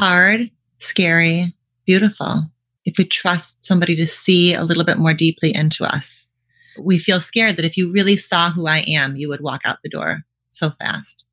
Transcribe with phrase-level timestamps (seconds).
[0.00, 1.54] hard, scary,
[1.84, 2.50] beautiful.
[2.86, 6.30] If we trust somebody to see a little bit more deeply into us,
[6.78, 9.82] we feel scared that if you really saw who I am, you would walk out
[9.82, 11.26] the door so fast.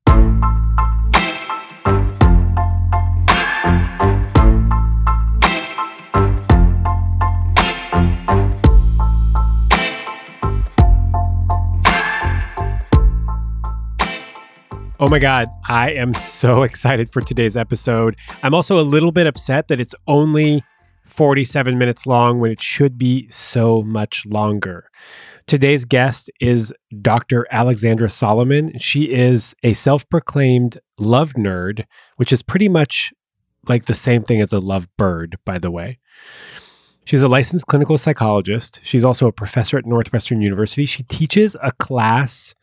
[15.00, 18.16] Oh my God, I am so excited for today's episode.
[18.42, 20.64] I'm also a little bit upset that it's only
[21.04, 24.90] 47 minutes long when it should be so much longer.
[25.46, 27.46] Today's guest is Dr.
[27.52, 28.76] Alexandra Solomon.
[28.78, 31.84] She is a self proclaimed love nerd,
[32.16, 33.12] which is pretty much
[33.68, 36.00] like the same thing as a love bird, by the way.
[37.04, 38.80] She's a licensed clinical psychologist.
[38.82, 40.86] She's also a professor at Northwestern University.
[40.86, 42.56] She teaches a class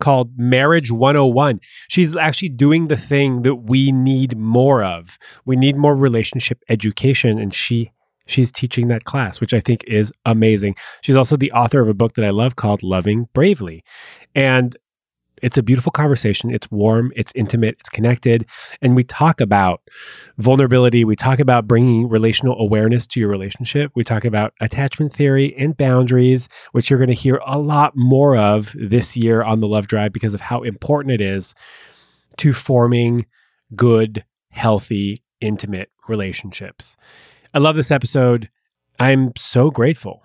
[0.00, 1.60] called Marriage 101.
[1.88, 5.18] She's actually doing the thing that we need more of.
[5.44, 7.92] We need more relationship education and she
[8.26, 10.74] she's teaching that class, which I think is amazing.
[11.00, 13.84] She's also the author of a book that I love called Loving Bravely.
[14.34, 14.76] And
[15.42, 16.50] it's a beautiful conversation.
[16.50, 18.46] It's warm, it's intimate, it's connected.
[18.80, 19.82] And we talk about
[20.38, 21.04] vulnerability.
[21.04, 23.92] We talk about bringing relational awareness to your relationship.
[23.94, 28.36] We talk about attachment theory and boundaries, which you're going to hear a lot more
[28.36, 31.54] of this year on the Love Drive because of how important it is
[32.38, 33.26] to forming
[33.74, 36.96] good, healthy, intimate relationships.
[37.52, 38.48] I love this episode.
[38.98, 40.22] I'm so grateful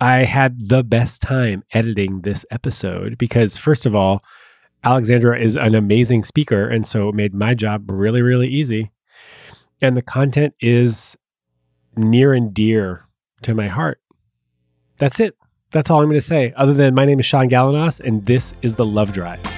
[0.00, 4.22] I had the best time editing this episode because, first of all,
[4.84, 6.68] Alexandra is an amazing speaker.
[6.68, 8.92] And so it made my job really, really easy.
[9.80, 11.16] And the content is
[11.96, 13.04] near and dear
[13.42, 14.00] to my heart.
[14.98, 15.36] That's it.
[15.70, 16.52] That's all I'm going to say.
[16.56, 19.57] Other than my name is Sean Galanos, and this is the Love Drive.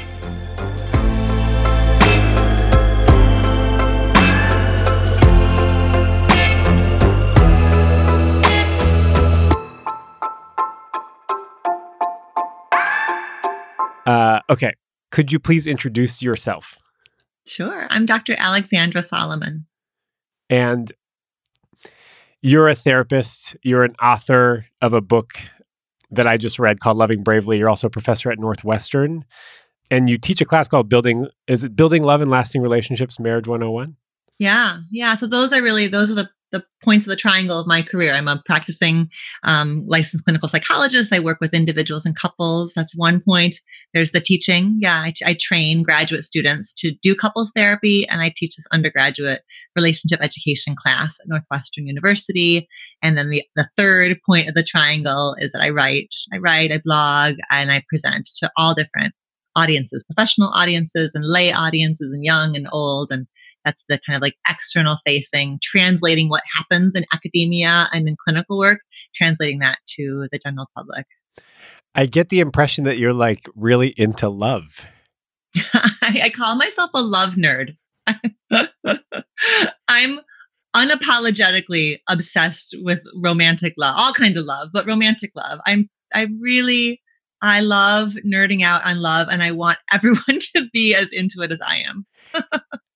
[14.50, 14.74] Okay.
[15.10, 16.76] Could you please introduce yourself?
[17.46, 17.86] Sure.
[17.90, 18.34] I'm Dr.
[18.36, 19.66] Alexandra Solomon.
[20.48, 20.92] And
[22.42, 25.34] you're a therapist, you're an author of a book
[26.10, 27.58] that I just read called Loving Bravely.
[27.58, 29.24] You're also a professor at Northwestern.
[29.90, 33.48] And you teach a class called Building is it Building Love and Lasting Relationships Marriage
[33.48, 33.96] 101?
[34.38, 34.80] Yeah.
[34.90, 37.82] Yeah, so those are really those are the the points of the triangle of my
[37.82, 38.12] career.
[38.12, 39.10] I'm a practicing
[39.44, 41.12] um, licensed clinical psychologist.
[41.12, 42.72] I work with individuals and couples.
[42.74, 43.56] That's one point.
[43.94, 44.78] There's the teaching.
[44.80, 49.42] Yeah, I, I, train graduate students to do couples therapy, and I teach this undergraduate
[49.76, 52.68] relationship education class at Northwestern University.
[53.02, 56.72] And then the, the third point of the triangle is that I write, I write,
[56.72, 59.14] I blog, and I present to all different
[59.56, 63.26] audiences, professional audiences and lay audiences and young and old and
[63.64, 68.58] that's the kind of like external facing, translating what happens in academia and in clinical
[68.58, 68.80] work,
[69.14, 71.06] translating that to the general public.
[71.94, 74.86] I get the impression that you're like really into love.
[75.56, 75.90] I,
[76.24, 77.76] I call myself a love nerd.
[79.88, 80.20] I'm
[80.74, 85.60] unapologetically obsessed with romantic love, all kinds of love, but romantic love.
[85.66, 87.02] I'm I really
[87.42, 91.52] I love nerding out on love and I want everyone to be as into it
[91.52, 92.06] as I am.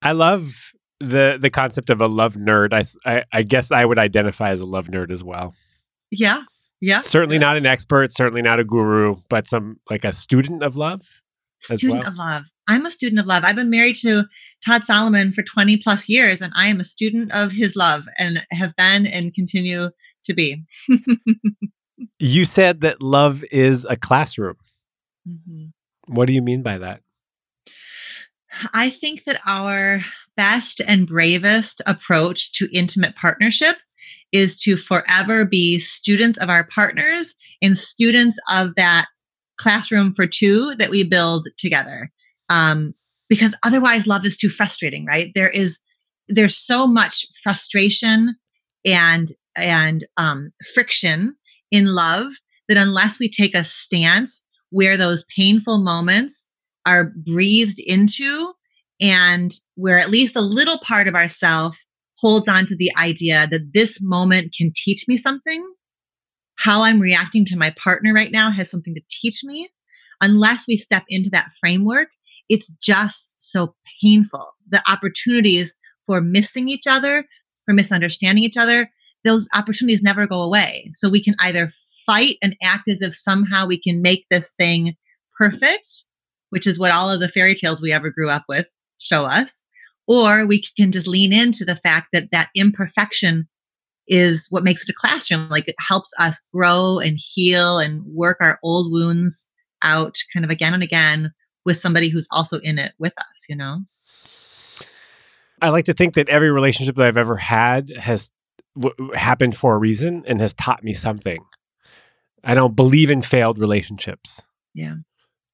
[0.04, 2.72] I love the the concept of a love nerd.
[2.72, 5.54] I, I, I guess I would identify as a love nerd as well.
[6.10, 6.42] Yeah,
[6.80, 7.00] yeah.
[7.00, 8.14] Certainly not an expert.
[8.14, 11.00] Certainly not a guru, but some like a student of love.
[11.62, 12.08] Student well.
[12.08, 12.42] of love.
[12.68, 13.44] I'm a student of love.
[13.44, 14.24] I've been married to
[14.64, 18.42] Todd Solomon for 20 plus years, and I am a student of his love, and
[18.52, 19.90] have been and continue
[20.24, 20.64] to be.
[22.18, 24.56] you said that love is a classroom.
[25.28, 26.14] Mm-hmm.
[26.14, 27.00] What do you mean by that?
[28.72, 30.00] I think that our
[30.36, 33.76] best and bravest approach to intimate partnership
[34.32, 39.06] is to forever be students of our partners and students of that
[39.56, 42.10] classroom for two that we build together.
[42.48, 42.94] Um,
[43.28, 45.30] because otherwise, love is too frustrating, right?
[45.34, 45.78] There is
[46.28, 48.36] there's so much frustration
[48.84, 51.36] and and um, friction
[51.70, 52.32] in love
[52.68, 56.50] that unless we take a stance where those painful moments
[56.86, 58.52] are breathed into
[59.00, 61.78] and where at least a little part of ourself
[62.18, 65.66] holds on to the idea that this moment can teach me something.
[66.56, 69.68] How I'm reacting to my partner right now has something to teach me.
[70.20, 72.08] Unless we step into that framework,
[72.48, 74.54] it's just so painful.
[74.68, 75.76] The opportunities
[76.06, 77.24] for missing each other,
[77.64, 78.90] for misunderstanding each other,
[79.24, 80.90] those opportunities never go away.
[80.94, 81.70] So we can either
[82.06, 84.94] fight and act as if somehow we can make this thing
[85.38, 85.88] perfect,
[86.54, 89.64] which is what all of the fairy tales we ever grew up with show us,
[90.06, 93.48] Or we can just lean into the fact that that imperfection
[94.06, 95.48] is what makes it a classroom.
[95.48, 99.48] Like it helps us grow and heal and work our old wounds
[99.82, 101.32] out kind of again and again
[101.64, 103.80] with somebody who's also in it with us, you know?
[105.60, 108.30] I like to think that every relationship that I've ever had has
[108.78, 111.44] w- happened for a reason and has taught me something.
[112.44, 114.42] I don't believe in failed relationships.
[114.72, 114.96] Yeah.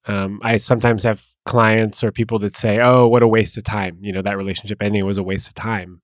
[0.07, 3.97] Um, I sometimes have clients or people that say, "Oh, what a waste of time."
[4.01, 6.01] You know, that relationship ending was a waste of time,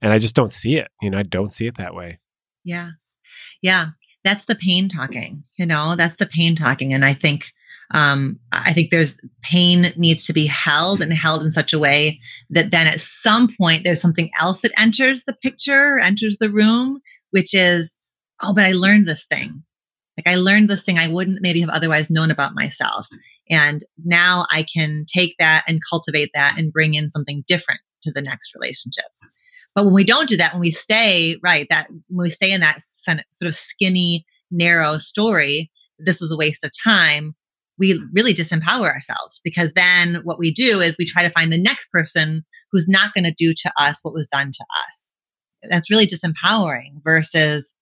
[0.00, 0.88] and I just don't see it.
[1.02, 2.18] You know, I don't see it that way.
[2.64, 2.90] Yeah,
[3.62, 3.86] yeah,
[4.24, 5.44] that's the pain talking.
[5.58, 7.46] You know, that's the pain talking, and I think,
[7.92, 12.20] um, I think there's pain needs to be held and held in such a way
[12.50, 17.00] that then at some point there's something else that enters the picture, enters the room,
[17.30, 18.00] which is,
[18.42, 19.64] oh, but I learned this thing.
[20.16, 23.06] Like I learned this thing I wouldn't maybe have otherwise known about myself.
[23.50, 28.12] And now I can take that and cultivate that and bring in something different to
[28.12, 29.06] the next relationship.
[29.74, 32.60] But when we don't do that, when we stay, right, that when we stay in
[32.60, 37.34] that sort of skinny, narrow story, this was a waste of time,
[37.78, 41.60] we really disempower ourselves because then what we do is we try to find the
[41.60, 45.12] next person who's not going to do to us what was done to us.
[45.68, 47.72] That's really disempowering versus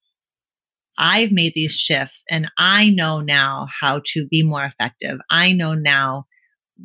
[0.98, 5.18] I've made these shifts and I know now how to be more effective.
[5.30, 6.24] I know now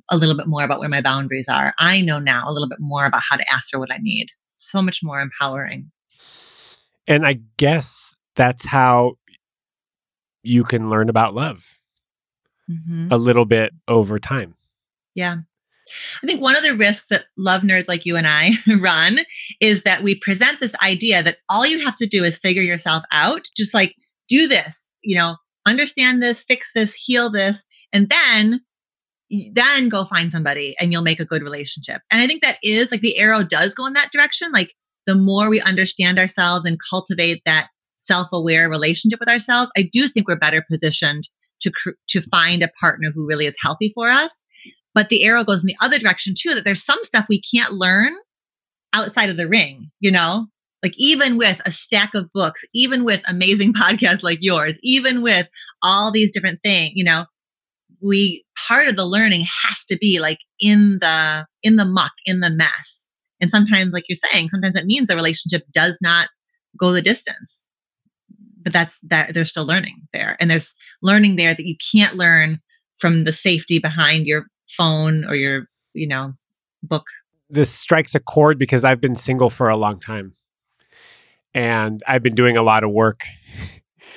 [0.10, 1.74] a little bit more about where my boundaries are.
[1.80, 4.28] I know now a little bit more about how to ask for what I need.
[4.58, 5.92] So much more empowering.
[7.08, 9.16] And I guess that's how
[10.42, 11.80] you can learn about love
[12.70, 13.08] mm-hmm.
[13.12, 14.56] a little bit over time.
[15.16, 15.38] Yeah.
[16.24, 19.20] I think one of the risks that love nerds like you and I run
[19.60, 23.04] is that we present this idea that all you have to do is figure yourself
[23.12, 23.96] out, just like
[24.28, 25.36] do this, you know,
[25.66, 28.62] understand this, fix this, heal this, and then
[29.54, 32.02] then go find somebody and you'll make a good relationship.
[32.12, 34.52] And I think that is like the arrow does go in that direction.
[34.52, 34.76] Like
[35.08, 40.28] the more we understand ourselves and cultivate that self-aware relationship with ourselves, I do think
[40.28, 41.30] we're better positioned
[41.62, 41.72] to
[42.10, 44.42] to find a partner who really is healthy for us.
[44.94, 47.74] But the arrow goes in the other direction too that there's some stuff we can't
[47.74, 48.14] learn
[48.94, 50.48] outside of the ring, you know?
[50.84, 55.48] Like even with a stack of books, even with amazing podcasts like yours, even with
[55.82, 57.26] all these different things, you know,
[58.02, 62.42] we part of the learning has to be like in the in the muck, in
[62.42, 63.08] the mess.
[63.40, 66.28] And sometimes, like you're saying, sometimes it means the relationship does not
[66.78, 67.68] go the distance.
[68.62, 70.36] But that's that they're still learning there.
[70.40, 72.60] And there's learning there that you can't learn
[73.00, 76.34] from the safety behind your phone or your, you know,
[76.82, 77.06] book.
[77.50, 80.34] This strikes a chord because I've been single for a long time
[81.54, 83.24] and I've been doing a lot of work.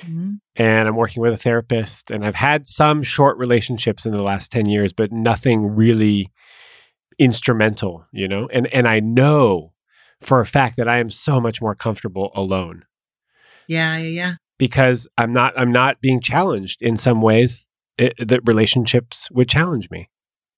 [0.01, 0.33] Mm-hmm.
[0.55, 4.51] And I'm working with a therapist, and I've had some short relationships in the last
[4.51, 6.31] 10 years, but nothing really
[7.19, 8.47] instrumental, you know?
[8.51, 9.73] And and I know
[10.21, 12.83] for a fact that I am so much more comfortable alone.
[13.67, 14.33] Yeah, yeah, yeah.
[14.57, 17.65] Because I'm not I'm not being challenged in some ways
[17.97, 20.09] it, that relationships would challenge me.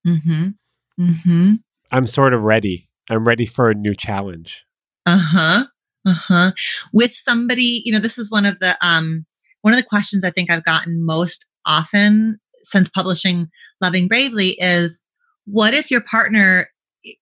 [0.05, 0.55] Mhm.
[0.99, 1.59] Mhm.
[1.91, 2.89] I'm sort of ready.
[3.09, 4.65] I'm ready for a new challenge.
[5.05, 5.65] Uh-huh.
[6.05, 6.51] Uh-huh.
[6.93, 9.25] With somebody, you know, this is one of the um
[9.61, 13.49] one of the questions I think I've gotten most often since publishing
[13.81, 15.03] Loving Bravely is
[15.45, 16.69] what if your partner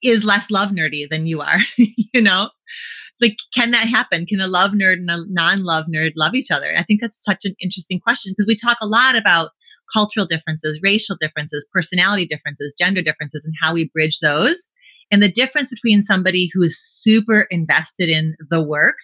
[0.04, 1.60] is less love nerdy than you are?
[1.78, 2.50] you know?
[3.20, 4.26] Like, can that happen?
[4.26, 6.76] Can a love nerd and a non love nerd love each other?
[6.78, 9.52] I think that's such an interesting question because we talk a lot about
[9.92, 14.68] cultural differences, racial differences, personality differences, gender differences, and how we bridge those.
[15.12, 18.98] And the difference between somebody who is super invested in the work,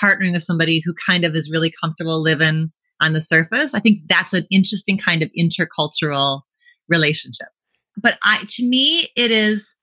[0.00, 4.00] partnering with somebody who kind of is really comfortable living on the surface, I think
[4.06, 6.42] that's an interesting kind of intercultural
[6.88, 7.48] relationship.
[7.96, 9.76] But I, to me, it is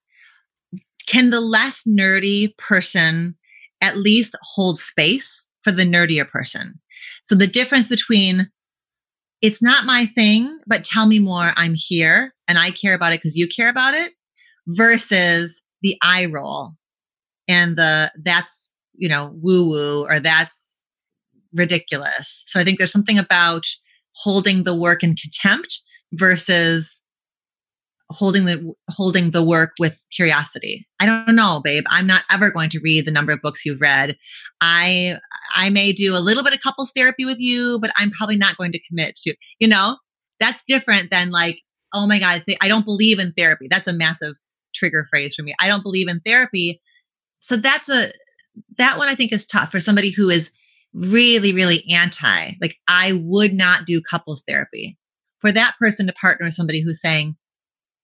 [1.08, 3.36] can the less nerdy person
[3.82, 6.80] at least hold space for the nerdier person?
[7.24, 8.50] So the difference between
[9.42, 13.20] it's not my thing, but tell me more, I'm here and I care about it
[13.20, 14.14] because you care about it
[14.68, 16.72] versus the eye roll
[17.48, 20.84] and the that's, you know, woo woo or that's
[21.54, 22.44] ridiculous.
[22.46, 23.66] So I think there's something about
[24.16, 25.82] holding the work in contempt
[26.14, 27.02] versus
[28.12, 30.86] holding the holding the work with curiosity.
[31.00, 31.86] I don't know, babe.
[31.90, 34.18] I'm not ever going to read the number of books you've read.
[34.60, 35.18] I
[35.56, 38.58] I may do a little bit of couples therapy with you, but I'm probably not
[38.58, 39.98] going to commit to, you know,
[40.40, 41.60] that's different than like,
[41.94, 43.68] oh my God, I don't believe in therapy.
[43.70, 44.34] That's a massive
[44.74, 45.54] trigger phrase for me.
[45.60, 46.82] I don't believe in therapy.
[47.40, 48.08] So that's a,
[48.78, 50.52] that one I think is tough for somebody who is
[50.94, 52.52] really, really anti.
[52.62, 54.98] Like, I would not do couples therapy.
[55.40, 57.36] For that person to partner with somebody who's saying,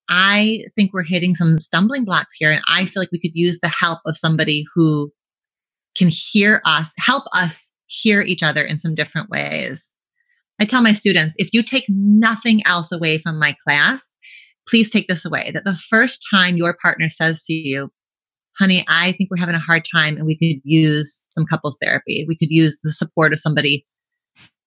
[0.09, 2.51] I think we're hitting some stumbling blocks here.
[2.51, 5.11] And I feel like we could use the help of somebody who
[5.95, 9.93] can hear us, help us hear each other in some different ways.
[10.59, 14.15] I tell my students if you take nothing else away from my class,
[14.67, 17.89] please take this away that the first time your partner says to you,
[18.59, 22.25] honey, I think we're having a hard time and we could use some couples therapy.
[22.27, 23.85] We could use the support of somebody.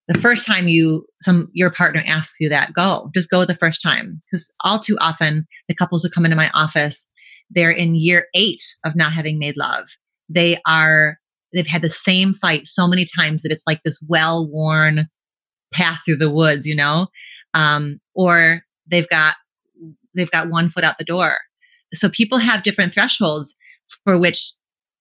[0.09, 3.11] The first time you some your partner asks you that, go.
[3.15, 4.23] Just go the first time.
[4.27, 7.09] Because all too often the couples who come into my office,
[7.51, 9.89] they're in year eight of not having made love.
[10.29, 11.19] They are
[11.53, 15.07] they've had the same fight so many times that it's like this well-worn
[15.73, 17.09] path through the woods, you know?
[17.55, 19.35] Um, or they've got
[20.15, 21.39] they've got one foot out the door.
[21.93, 23.55] So people have different thresholds
[24.05, 24.53] for which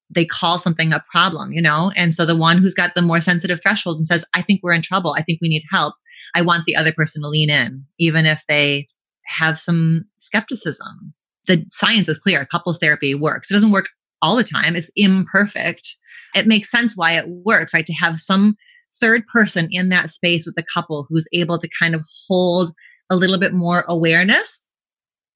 [0.10, 1.92] they call something a problem, you know?
[1.96, 4.74] And so the one who's got the more sensitive threshold and says, I think we're
[4.74, 5.14] in trouble.
[5.16, 5.94] I think we need help.
[6.36, 8.88] I want the other person to lean in, even if they
[9.26, 11.14] have some skepticism.
[11.48, 12.46] The science is clear.
[12.46, 13.50] Couples therapy works.
[13.50, 13.90] It doesn't work
[14.22, 14.76] all the time.
[14.76, 15.96] It's imperfect.
[16.36, 17.86] It makes sense why it works, right?
[17.86, 18.56] To have some
[19.00, 22.74] third person in that space with the couple who's able to kind of hold
[23.10, 24.69] a little bit more awareness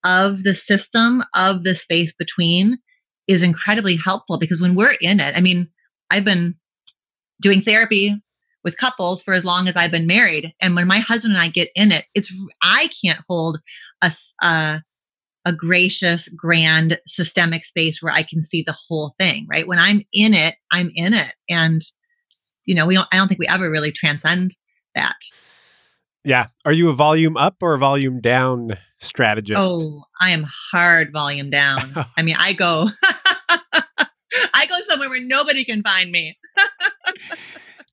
[0.03, 2.77] of the system, of the space between
[3.27, 5.69] is incredibly helpful because when we're in it, I mean,
[6.11, 6.55] I've been
[7.41, 8.21] doing therapy
[8.63, 10.53] with couples for as long as I've been married.
[10.61, 13.59] And when my husband and I get in it, it's, I can't hold
[14.01, 14.81] a, a,
[15.45, 19.67] a gracious, grand, systemic space where I can see the whole thing, right?
[19.67, 21.33] When I'm in it, I'm in it.
[21.49, 21.81] And,
[22.65, 24.55] you know, we don't, I don't think we ever really transcend
[24.95, 25.15] that.
[26.23, 26.47] Yeah.
[26.65, 29.61] Are you a volume up or a volume down strategist?
[29.61, 31.93] Oh, I am hard volume down.
[32.17, 32.89] I mean, I go
[34.53, 36.37] I go somewhere where nobody can find me.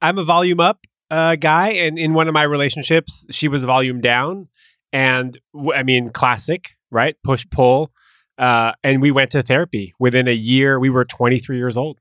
[0.01, 4.01] I'm a volume up uh, guy and in one of my relationships, she was volume
[4.01, 4.49] down
[4.93, 5.39] and
[5.75, 7.17] I mean, classic, right?
[7.25, 7.93] Push pull.
[8.39, 10.81] Uh, and we went to therapy within a year.
[10.81, 11.99] We were 23 years old.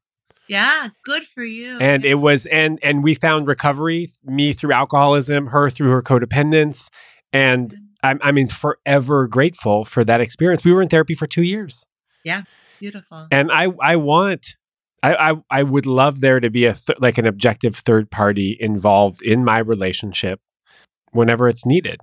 [0.49, 1.77] Yeah, good for you.
[1.79, 6.89] And it was and and we found recovery, me through alcoholism, her through her codependence.
[7.31, 7.77] And mm.
[8.01, 10.65] I'm I mean forever grateful for that experience.
[10.65, 11.85] We were in therapy for 2 years.
[12.25, 12.41] Yeah.
[12.79, 13.27] Beautiful.
[13.31, 14.55] And I I want
[15.03, 18.57] I I, I would love there to be a th- like an objective third party
[18.59, 20.41] involved in my relationship
[21.11, 21.99] whenever it's needed.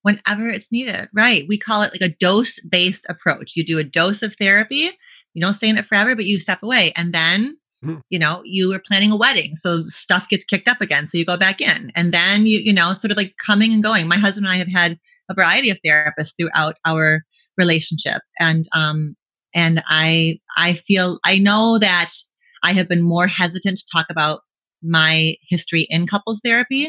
[0.00, 1.10] Whenever it's needed.
[1.12, 1.44] Right.
[1.46, 3.56] We call it like a dose based approach.
[3.56, 4.88] You do a dose of therapy.
[5.34, 7.58] You don't stay in it forever, but you step away and then.
[7.82, 11.24] You know you were planning a wedding so stuff gets kicked up again so you
[11.24, 11.90] go back in.
[11.94, 14.08] And then you you know sort of like coming and going.
[14.08, 14.98] My husband and i have had
[15.30, 17.22] a variety of therapists throughout our
[17.56, 19.14] relationship and um
[19.54, 22.10] and i i feel i know that
[22.62, 24.40] i have been more hesitant to talk about
[24.82, 26.88] my history in couples therapy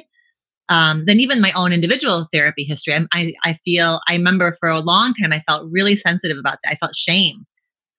[0.69, 2.93] um, than even my own individual therapy history.
[2.93, 6.59] I, I i feel i remember for a long time i felt really sensitive about
[6.63, 6.71] that.
[6.71, 7.45] I felt shame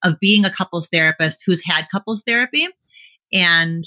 [0.05, 2.69] of being a couples therapist who's had couples therapy
[3.33, 3.85] and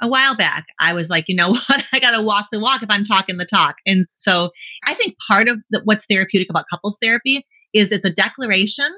[0.00, 1.84] a while back, I was like, you know what?
[1.92, 3.76] I got to walk the walk if I'm talking the talk.
[3.86, 4.50] And so
[4.86, 8.90] I think part of the, what's therapeutic about couples therapy is it's a declaration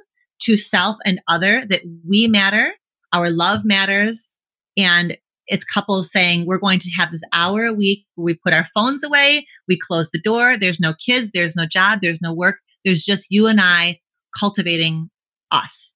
[0.43, 2.73] to self and other that we matter,
[3.13, 4.37] our love matters.
[4.77, 8.53] And it's couples saying, we're going to have this hour a week where we put
[8.53, 12.35] our phones away, we close the door, there's no kids, there's no job, there's no
[12.35, 13.99] work, there's just you and I
[14.39, 15.11] cultivating
[15.51, 15.95] us.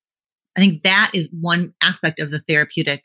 [0.57, 3.03] I think that is one aspect of the therapeutic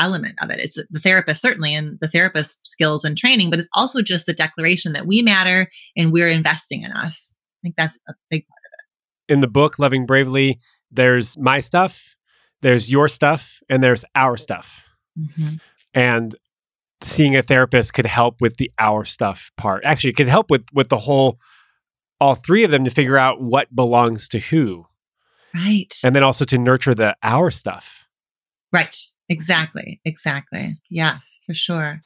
[0.00, 0.58] element of it.
[0.58, 4.32] It's the therapist, certainly, and the therapist skills and training, but it's also just the
[4.32, 7.34] declaration that we matter and we're investing in us.
[7.34, 8.72] I think that's a big part of
[9.28, 9.32] it.
[9.32, 10.58] In the book, Loving Bravely,
[10.90, 12.16] there's my stuff,
[12.62, 14.84] there's your stuff, and there's our stuff.
[15.18, 15.56] Mm-hmm.
[15.94, 16.34] And
[17.02, 19.84] seeing a therapist could help with the our stuff part.
[19.84, 21.38] Actually, it could help with with the whole
[22.20, 24.86] all three of them to figure out what belongs to who.
[25.54, 25.92] Right.
[26.04, 28.06] And then also to nurture the our stuff.
[28.72, 28.96] Right.
[29.30, 30.00] Exactly.
[30.04, 30.76] Exactly.
[30.90, 32.02] Yes, for sure.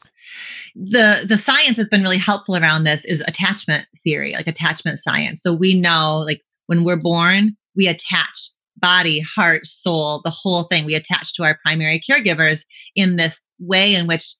[0.76, 5.42] The the science that's been really helpful around this is attachment theory, like attachment science.
[5.42, 10.84] So we know like when we're born, we attach body, heart, soul, the whole thing.
[10.84, 14.34] We attach to our primary caregivers in this way in which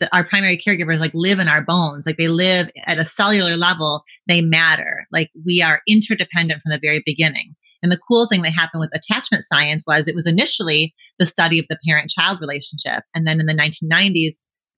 [0.00, 2.06] the, our primary caregivers like live in our bones.
[2.06, 5.06] Like they live at a cellular level, they matter.
[5.12, 7.54] Like we are interdependent from the very beginning.
[7.82, 11.58] And the cool thing that happened with attachment science was it was initially the study
[11.58, 13.02] of the parent child relationship.
[13.14, 14.34] And then in the 1990s,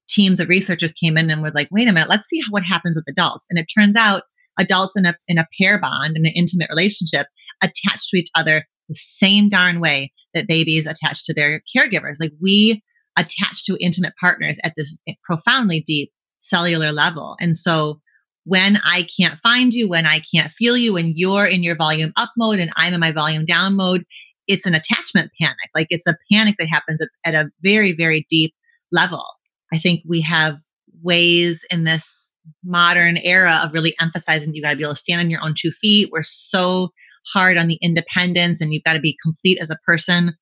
[0.08, 2.96] teams of researchers came in and were like, wait a minute, let's see what happens
[2.96, 3.46] with adults.
[3.50, 4.22] And it turns out
[4.58, 7.26] adults in a, in a pair bond, in an intimate relationship,
[7.62, 12.16] attach to each other the same darn way that babies attach to their caregivers.
[12.20, 12.82] Like we
[13.16, 17.36] attach to intimate partners at this profoundly deep cellular level.
[17.40, 18.00] And so
[18.44, 22.12] when I can't find you, when I can't feel you, when you're in your volume
[22.16, 24.04] up mode and I'm in my volume down mode,
[24.46, 25.70] it's an attachment panic.
[25.74, 28.54] Like it's a panic that happens at, at a very, very deep
[28.92, 29.24] level.
[29.72, 30.58] I think we have
[31.02, 35.20] ways in this modern era of really emphasizing you got to be able to stand
[35.20, 36.10] on your own two feet.
[36.12, 36.90] We're so
[37.32, 40.34] hard on the independence and you've got to be complete as a person.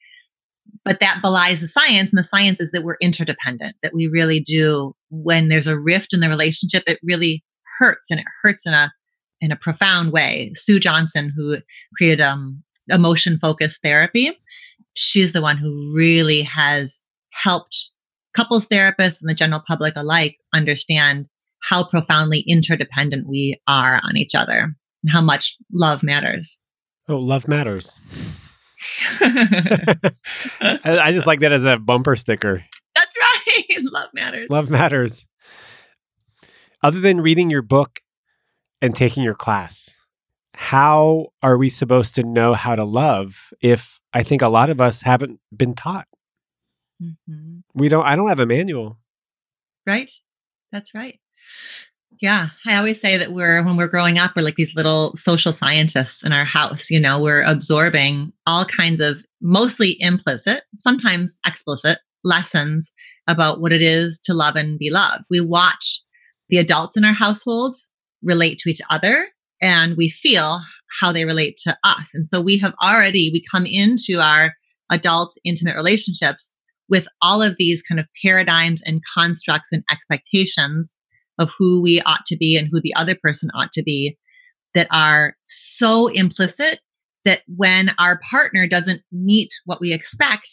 [0.85, 2.13] But that belies the science.
[2.13, 6.13] And the science is that we're interdependent, that we really do, when there's a rift
[6.13, 7.45] in the relationship, it really
[7.83, 8.93] hurts and it hurts in a
[9.41, 10.53] in a profound way.
[10.55, 11.59] Sue Johnson, who
[11.97, 14.31] created um, emotion focused therapy,
[14.95, 17.91] she's the one who really has helped
[18.35, 21.29] couples therapists and the general public alike understand
[21.63, 26.59] how profoundly interdependent we are on each other and how much love matters.
[27.09, 27.99] Oh, love matters.
[29.21, 32.65] I just like that as a bumper sticker.
[32.95, 33.65] That's right.
[33.83, 34.51] love matters.
[34.51, 35.27] Love matters.
[36.83, 38.01] Other than reading your book
[38.81, 39.95] and taking your class,
[40.55, 44.81] how are we supposed to know how to love if I think a lot of
[44.81, 46.07] us haven't been taught?
[47.03, 47.61] Mm-hmm.
[47.75, 48.99] We don't, I don't have a manual.
[49.87, 50.11] Right.
[50.71, 51.19] That's right.
[52.21, 52.49] Yeah.
[52.67, 56.23] I always say that we're, when we're growing up, we're like these little social scientists
[56.23, 56.91] in our house.
[56.91, 62.93] You know, we're absorbing all kinds of mostly implicit, sometimes explicit lessons
[63.27, 65.25] about what it is to love and be loved.
[65.31, 66.01] We watch
[66.49, 67.91] the adults in our households
[68.23, 69.29] relate to each other
[69.61, 70.61] and we feel
[71.01, 72.15] how they relate to us.
[72.15, 74.55] And so we have already, we come into our
[74.91, 76.53] adult intimate relationships
[76.89, 80.95] with all of these kind of paradigms and constructs and expectations
[81.39, 84.19] of who we ought to be and who the other person ought to be
[84.75, 86.81] that are so implicit
[87.25, 90.49] that when our partner doesn't meet what we expect,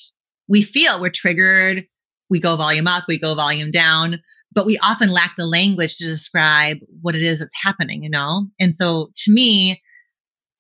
[0.47, 1.85] we feel we're triggered.
[2.29, 4.19] We go volume up, we go volume down,
[4.51, 8.47] but we often lack the language to describe what it is that's happening, you know?
[8.59, 9.81] And so to me,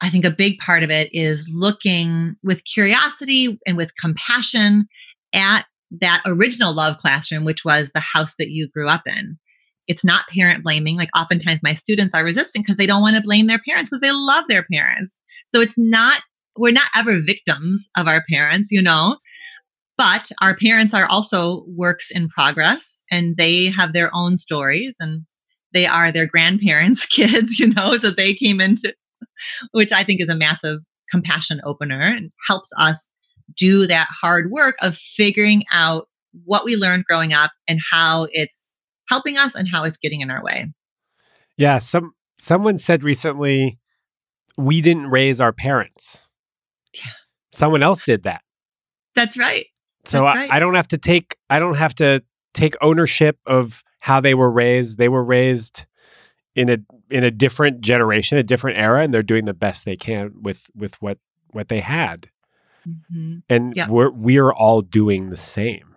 [0.01, 4.87] I think a big part of it is looking with curiosity and with compassion
[5.33, 9.37] at that original love classroom, which was the house that you grew up in.
[9.87, 10.95] It's not parent blaming.
[10.97, 14.01] Like oftentimes my students are resistant because they don't want to blame their parents because
[14.01, 15.17] they love their parents.
[15.53, 16.21] So it's not,
[16.55, 19.17] we're not ever victims of our parents, you know?
[19.99, 25.25] But our parents are also works in progress and they have their own stories and
[25.73, 28.95] they are their grandparents' kids, you know, so they came into,
[29.73, 30.79] which I think is a massive
[31.11, 33.09] compassion opener and helps us
[33.57, 36.07] do that hard work of figuring out
[36.45, 38.75] what we learned growing up and how it's
[39.09, 40.71] helping us and how it's getting in our way.
[41.57, 43.79] Yeah, some someone said recently
[44.55, 46.25] we didn't raise our parents.
[46.93, 47.11] Yeah.
[47.51, 48.43] Someone else did that.
[49.13, 49.65] That's right.
[50.09, 50.47] So I.
[50.49, 54.49] I don't have to take I don't have to take ownership of how they were
[54.49, 54.97] raised.
[54.97, 55.85] They were raised
[56.55, 56.77] in a
[57.09, 60.69] in a different generation, a different era, and they're doing the best they can with
[60.75, 61.17] with what
[61.51, 62.29] what they had.
[62.87, 63.39] Mm-hmm.
[63.49, 63.89] And yeah.
[63.89, 65.95] we're we're all doing the same.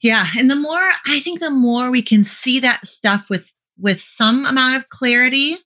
[0.00, 4.02] Yeah, and the more I think the more we can see that stuff with with
[4.02, 5.56] some amount of clarity,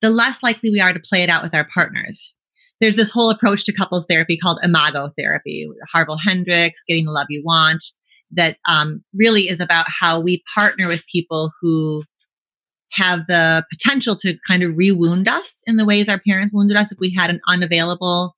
[0.00, 2.34] the less likely we are to play it out with our partners.
[2.82, 7.28] There's this whole approach to couples therapy called imago therapy, Harville Hendrix, getting the love
[7.30, 7.84] you want,
[8.32, 12.02] that um, really is about how we partner with people who
[12.90, 16.90] have the potential to kind of rewound us in the ways our parents wounded us
[16.90, 18.34] if we had an unavailable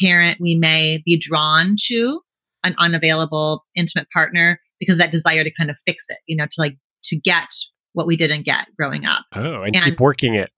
[0.00, 2.20] parent, we may be drawn to
[2.62, 6.60] an unavailable intimate partner because that desire to kind of fix it, you know, to
[6.60, 7.48] like to get
[7.94, 9.24] what we didn't get growing up.
[9.34, 10.50] Oh, and, and keep working it.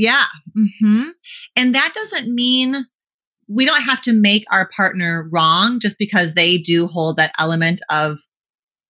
[0.00, 0.24] Yeah.
[0.56, 1.10] Mm-hmm.
[1.56, 2.86] And that doesn't mean
[3.50, 7.82] we don't have to make our partner wrong just because they do hold that element
[7.90, 8.16] of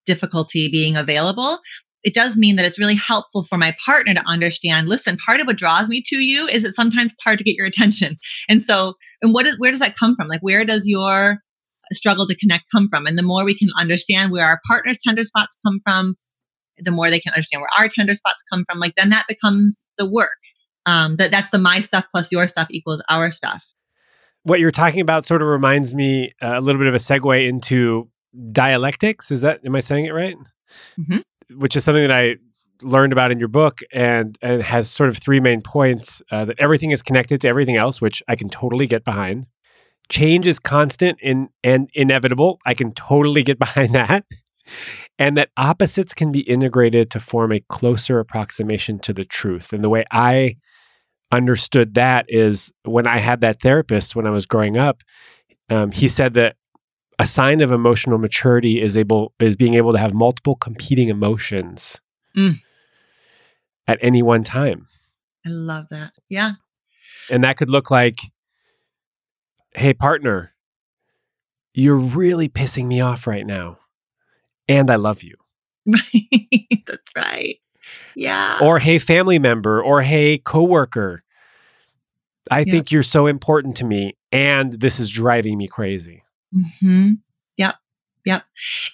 [0.06, 1.58] difficulty being available.
[2.04, 5.48] It does mean that it's really helpful for my partner to understand listen part of
[5.48, 8.16] what draws me to you is that sometimes it's hard to get your attention.
[8.48, 10.28] And so and what is where does that come from?
[10.28, 11.38] Like where does your
[11.92, 13.06] struggle to connect come from?
[13.06, 16.14] And the more we can understand where our partner's tender spots come from
[16.82, 19.84] the more they can understand where our tender spots come from like then that becomes
[19.98, 20.38] the work
[20.86, 23.66] um that that's the my stuff plus your stuff equals our stuff.
[24.42, 27.46] What you're talking about sort of reminds me uh, a little bit of a segue
[27.46, 28.08] into
[28.52, 29.30] dialectics.
[29.30, 30.36] Is that am i saying it right?
[30.98, 31.58] Mm-hmm.
[31.58, 32.36] Which is something that I
[32.82, 36.58] learned about in your book and and has sort of three main points uh, that
[36.58, 39.46] everything is connected to everything else which i can totally get behind.
[40.08, 42.58] Change is constant in, and inevitable.
[42.66, 44.24] I can totally get behind that
[45.20, 49.84] and that opposites can be integrated to form a closer approximation to the truth and
[49.84, 50.56] the way i
[51.30, 55.02] understood that is when i had that therapist when i was growing up
[55.68, 56.56] um, he said that
[57.20, 62.00] a sign of emotional maturity is able is being able to have multiple competing emotions
[62.34, 62.58] mm.
[63.86, 64.86] at any one time.
[65.44, 66.12] I love that.
[66.30, 66.52] Yeah.
[67.30, 68.20] And that could look like,
[69.74, 70.54] hey, partner,
[71.74, 73.79] you're really pissing me off right now.
[74.70, 75.34] And I love you.
[76.86, 77.56] That's right.
[78.14, 78.58] Yeah.
[78.60, 81.22] Or hey, family member, or hey, coworker.
[82.50, 82.72] I Yeah.
[82.72, 86.22] think you're so important to me, and this is driving me crazy.
[86.80, 87.12] hmm
[87.56, 87.76] Yep.
[88.24, 88.44] Yep.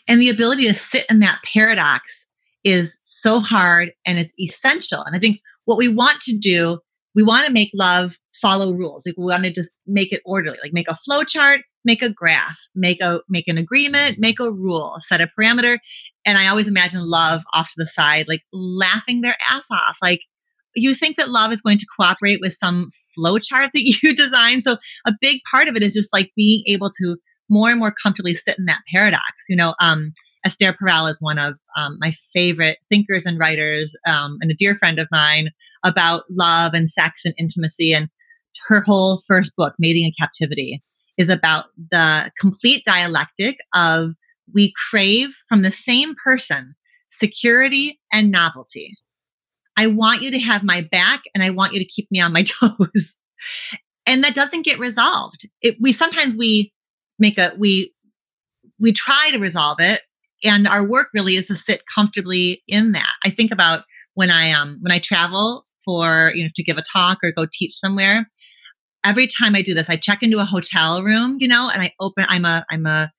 [0.08, 2.26] And the ability to sit in that paradox
[2.64, 5.02] is so hard and it's essential.
[5.02, 6.80] And I think what we want to do,
[7.14, 9.06] we want to make love follow rules.
[9.06, 12.12] Like we want to just make it orderly, like make a flow chart, make a
[12.12, 15.78] graph, make a make an agreement, make a rule, set a parameter.
[16.26, 19.96] And I always imagine love off to the side, like laughing their ass off.
[20.02, 20.20] Like
[20.74, 24.60] you think that love is going to cooperate with some flow chart that you design.
[24.60, 27.16] So a big part of it is just like being able to
[27.48, 29.46] more and more comfortably sit in that paradox.
[29.48, 30.12] You know, um,
[30.44, 34.74] Esther Perel is one of um, my favorite thinkers and writers, um, and a dear
[34.74, 35.50] friend of mine
[35.84, 37.92] about love and sex and intimacy.
[37.92, 38.08] And
[38.66, 40.82] her whole first book, Mating in Captivity,
[41.18, 44.12] is about the complete dialectic of
[44.54, 46.74] we crave from the same person
[47.08, 48.94] security and novelty.
[49.76, 52.32] I want you to have my back and I want you to keep me on
[52.32, 53.18] my toes.
[54.06, 55.48] and that doesn't get resolved.
[55.62, 56.72] It, we sometimes we
[57.18, 57.94] make a we
[58.78, 60.02] we try to resolve it
[60.44, 63.12] and our work really is to sit comfortably in that.
[63.24, 66.82] I think about when I um when I travel for, you know, to give a
[66.82, 68.28] talk or go teach somewhere,
[69.06, 71.92] every time I do this, I check into a hotel room, you know, and I
[72.00, 73.10] open I'm a I'm a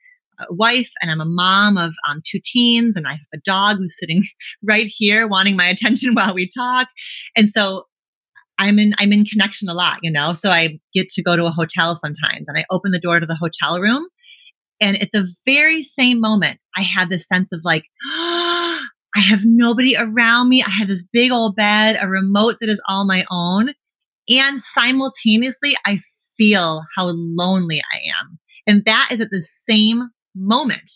[0.50, 3.98] wife and I'm a mom of um, two teens and I have a dog who's
[3.98, 4.24] sitting
[4.64, 6.90] right here wanting my attention while we talk.
[7.36, 7.86] And so
[8.60, 10.34] I'm in I'm in connection a lot, you know.
[10.34, 13.26] So I get to go to a hotel sometimes and I open the door to
[13.26, 14.06] the hotel room
[14.80, 17.86] and at the very same moment I had this sense of like
[19.16, 20.62] I have nobody around me.
[20.62, 23.74] I have this big old bed, a remote that is all my own,
[24.30, 26.00] and simultaneously I
[26.38, 28.40] feel how lonely I am.
[28.66, 30.92] And that is at the same moment.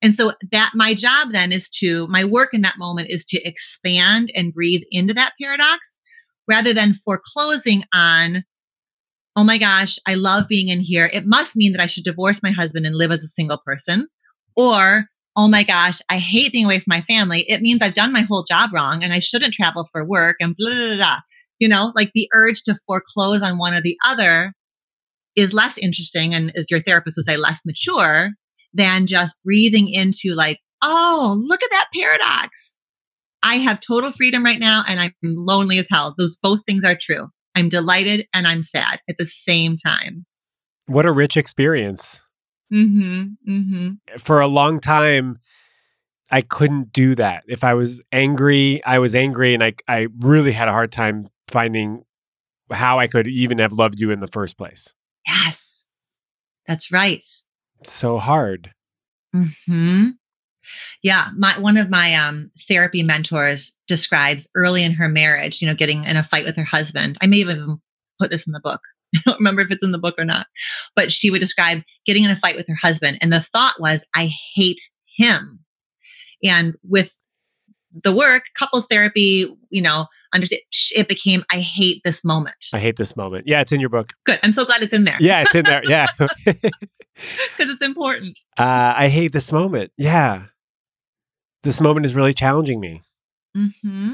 [0.00, 3.42] And so that my job then is to, my work in that moment is to
[3.42, 5.96] expand and breathe into that paradox
[6.46, 8.44] rather than foreclosing on,
[9.34, 11.10] oh my gosh, I love being in here.
[11.12, 14.06] It must mean that I should divorce my husband and live as a single person.
[14.56, 17.44] Or, oh my gosh, I hate being away from my family.
[17.48, 20.54] It means I've done my whole job wrong and I shouldn't travel for work and
[20.56, 21.20] blah, blah, blah, blah.
[21.58, 24.52] You know, like the urge to foreclose on one or the other
[25.36, 28.30] is less interesting and as your therapist would say, less mature
[28.72, 32.76] than just breathing into like, oh, look at that paradox.
[33.42, 36.14] I have total freedom right now and I'm lonely as hell.
[36.18, 37.28] Those both things are true.
[37.54, 40.26] I'm delighted and I'm sad at the same time.
[40.86, 42.20] What a rich experience.
[42.72, 43.50] Mm-hmm.
[43.50, 44.16] Mm-hmm.
[44.18, 45.38] For a long time,
[46.30, 47.44] I couldn't do that.
[47.48, 51.28] If I was angry, I was angry, and I I really had a hard time
[51.50, 52.04] finding
[52.70, 54.92] how I could even have loved you in the first place.
[55.26, 55.86] Yes.
[56.66, 57.24] That's right.
[57.84, 58.72] So hard.
[59.32, 60.08] Hmm.
[61.02, 65.74] Yeah, my one of my um, therapy mentors describes early in her marriage, you know,
[65.74, 67.16] getting in a fight with her husband.
[67.22, 67.78] I may even
[68.20, 68.80] put this in the book.
[69.16, 70.46] I don't remember if it's in the book or not,
[70.94, 74.06] but she would describe getting in a fight with her husband, and the thought was,
[74.14, 75.60] "I hate him."
[76.44, 77.24] And with
[77.92, 80.62] the work, couples therapy, you know, understand
[80.94, 83.46] it became, "I hate this moment." I hate this moment.
[83.46, 84.12] Yeah, it's in your book.
[84.24, 84.38] Good.
[84.42, 85.16] I'm so glad it's in there.
[85.20, 85.82] Yeah, it's in there.
[85.84, 86.06] Yeah.
[86.18, 88.38] uh, because it's important.
[88.56, 89.92] I hate this moment.
[89.96, 90.44] Yeah.
[91.62, 93.02] This moment is really challenging me.
[93.54, 94.12] Hmm.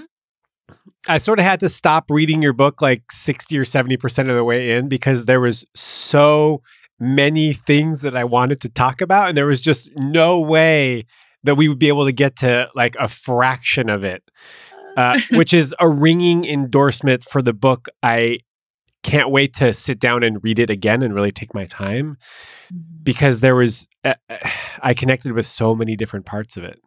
[1.07, 4.45] I sort of had to stop reading your book like 60 or 70% of the
[4.45, 6.63] way in because there was so
[6.99, 11.05] many things that I wanted to talk about and there was just no way
[11.44, 14.22] that we would be able to get to like a fraction of it.
[14.96, 17.88] Uh, which is a ringing endorsement for the book.
[18.02, 18.38] I
[19.02, 22.16] can't wait to sit down and read it again and really take my time
[23.02, 24.14] because there was uh,
[24.80, 26.80] I connected with so many different parts of it.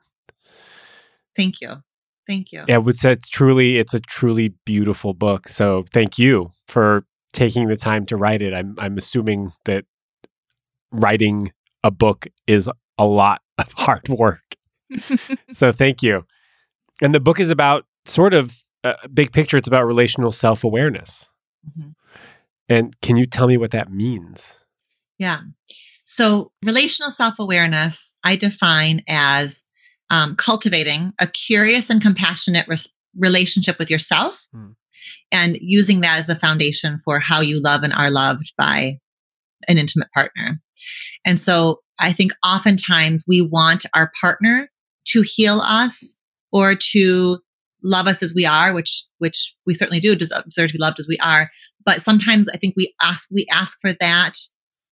[1.35, 1.83] Thank you.
[2.25, 2.65] Thank you.
[2.67, 5.47] Yeah, it's it's truly it's a truly beautiful book.
[5.47, 8.53] So thank you for taking the time to write it.
[8.53, 9.85] I'm I'm assuming that
[10.91, 14.55] writing a book is a lot of hard work.
[15.53, 16.25] so thank you.
[17.01, 19.57] And the book is about sort of uh, big picture.
[19.57, 21.29] It's about relational self awareness.
[21.67, 21.93] Mhm.
[22.69, 24.59] And can you tell me what that means?
[25.17, 25.39] Yeah.
[26.05, 29.63] So, relational self awareness, I define as
[30.09, 34.71] um, cultivating a curious and compassionate res- relationship with yourself Hmm.
[35.31, 38.99] and using that as a foundation for how you love and are loved by
[39.67, 40.61] an intimate partner.
[41.25, 44.69] And so, I think oftentimes we want our partner
[45.07, 46.15] to heal us
[46.51, 47.39] or to
[47.83, 51.07] love us as we are, which which we certainly do deserve to be loved as
[51.07, 51.49] we are.
[51.85, 54.33] But sometimes I think we ask we ask for that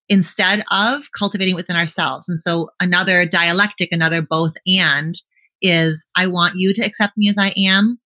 [0.08, 2.30] instead of cultivating within ourselves.
[2.30, 5.16] And so another dialectic, another both and
[5.62, 8.00] is I want you to accept me as I am.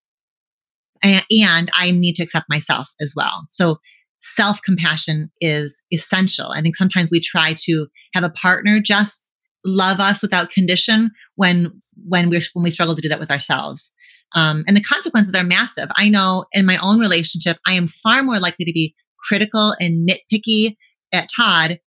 [1.01, 3.47] And I need to accept myself as well.
[3.51, 3.79] So
[4.19, 6.51] self compassion is essential.
[6.55, 9.29] I think sometimes we try to have a partner just
[9.65, 13.91] love us without condition when when we when we struggle to do that with ourselves.
[14.35, 15.89] Um, and the consequences are massive.
[15.95, 18.93] I know in my own relationship, I am far more likely to be
[19.27, 20.75] critical and nitpicky
[21.11, 21.79] at Todd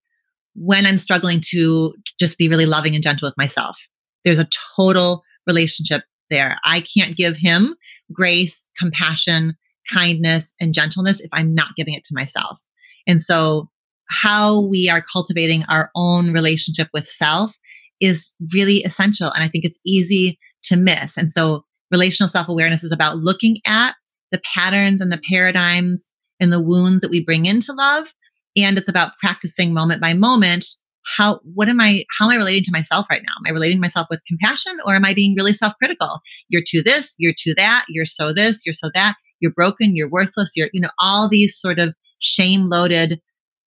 [0.54, 3.78] when I'm struggling to just be really loving and gentle with myself.
[4.24, 6.58] There's a total relationship there.
[6.64, 7.74] I can't give him
[8.12, 9.54] grace, compassion,
[9.90, 12.60] kindness, and gentleness if I'm not giving it to myself.
[13.06, 13.68] And so,
[14.08, 17.52] how we are cultivating our own relationship with self
[18.00, 19.30] is really essential.
[19.32, 21.16] And I think it's easy to miss.
[21.16, 23.94] And so, relational self awareness is about looking at
[24.30, 28.12] the patterns and the paradigms and the wounds that we bring into love.
[28.56, 30.66] And it's about practicing moment by moment
[31.04, 33.80] how what am i how am i relating to myself right now am i relating
[33.80, 37.84] myself with compassion or am i being really self-critical you're to this you're to that
[37.88, 41.58] you're so this you're so that you're broken you're worthless you're you know all these
[41.58, 43.20] sort of shame loaded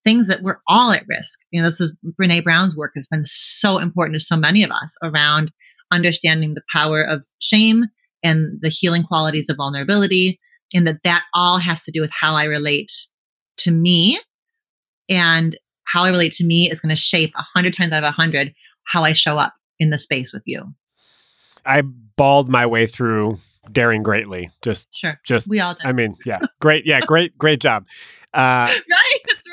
[0.03, 3.23] things that we're all at risk you know this is brene brown's work has been
[3.23, 5.51] so important to so many of us around
[5.91, 7.85] understanding the power of shame
[8.23, 10.39] and the healing qualities of vulnerability
[10.73, 12.91] and that that all has to do with how i relate
[13.57, 14.19] to me
[15.09, 18.09] and how I relate to me is going to shape a hundred times out of
[18.09, 18.53] a hundred
[18.85, 20.73] how I show up in the space with you.
[21.65, 23.39] I bawled my way through
[23.71, 24.49] daring greatly.
[24.61, 25.19] Just sure.
[25.25, 25.85] Just we all did.
[25.85, 26.85] I mean, yeah, great.
[26.85, 27.85] Yeah, great, great job.
[28.33, 29.47] Uh, right, that's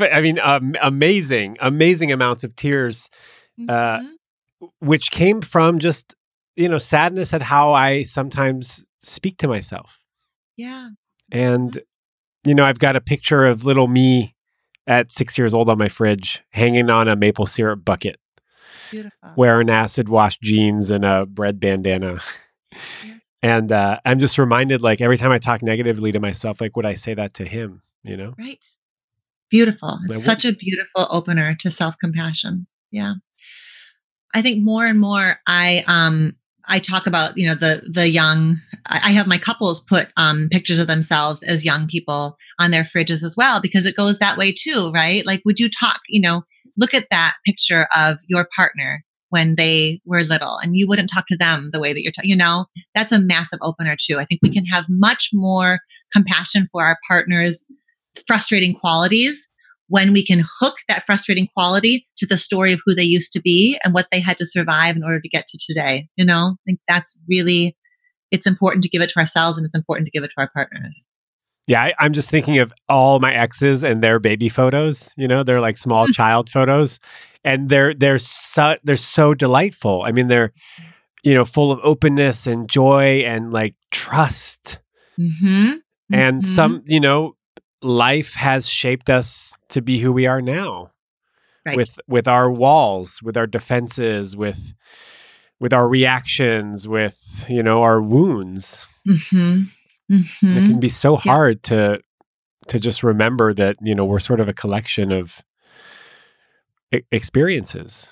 [0.00, 0.12] right.
[0.12, 3.08] I mean, um, amazing, amazing amounts of tears,
[3.68, 4.64] uh, mm-hmm.
[4.64, 6.14] uh, which came from just
[6.56, 10.00] you know sadness at how I sometimes speak to myself.
[10.56, 10.90] Yeah.
[11.32, 12.48] And mm-hmm.
[12.48, 14.34] you know, I've got a picture of little me
[14.86, 18.18] at six years old on my fridge, hanging on a maple syrup bucket.
[18.90, 19.30] Beautiful.
[19.36, 22.18] Wearing acid wash jeans and a red bandana.
[23.04, 23.14] Yeah.
[23.42, 26.86] And uh, I'm just reminded, like, every time I talk negatively to myself, like, would
[26.86, 27.82] I say that to him?
[28.02, 28.34] You know?
[28.38, 28.64] Right.
[29.50, 29.98] Beautiful.
[30.04, 32.66] It's such a beautiful opener to self compassion.
[32.90, 33.14] Yeah.
[34.32, 36.36] I think more and more I um
[36.68, 38.58] I talk about, you know, the the young.
[38.86, 43.22] I have my couples put um, pictures of themselves as young people on their fridges
[43.22, 45.24] as well because it goes that way too, right?
[45.26, 46.00] Like, would you talk?
[46.08, 46.42] You know,
[46.76, 51.26] look at that picture of your partner when they were little, and you wouldn't talk
[51.28, 52.30] to them the way that you're talking.
[52.30, 54.18] You know, that's a massive opener too.
[54.18, 55.78] I think we can have much more
[56.12, 57.64] compassion for our partners'
[58.26, 59.48] frustrating qualities
[59.90, 63.40] when we can hook that frustrating quality to the story of who they used to
[63.40, 66.08] be and what they had to survive in order to get to today.
[66.16, 67.76] You know, I think that's really,
[68.30, 70.50] it's important to give it to ourselves and it's important to give it to our
[70.54, 71.08] partners.
[71.66, 75.12] Yeah, I, am just thinking of all my exes and their baby photos.
[75.16, 77.00] You know, they're like small child photos,
[77.44, 80.02] and they're they're so they're so delightful.
[80.04, 80.52] I mean, they're
[81.22, 84.80] you know full of openness and joy and like trust.
[85.18, 85.76] Mm-hmm.
[86.12, 86.54] And mm-hmm.
[86.54, 87.36] some, you know,
[87.82, 90.90] life has shaped us to be who we are now
[91.64, 91.76] right.
[91.76, 94.74] with with our walls with our defenses with
[95.58, 99.62] with our reactions with you know our wounds mm-hmm.
[100.10, 100.58] Mm-hmm.
[100.58, 101.68] it can be so hard yeah.
[101.68, 102.00] to
[102.68, 105.42] to just remember that you know we're sort of a collection of
[107.12, 108.08] experiences.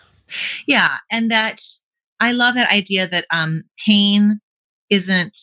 [0.66, 1.60] Yeah and that
[2.20, 4.40] i love that idea that um pain
[4.90, 5.38] isn't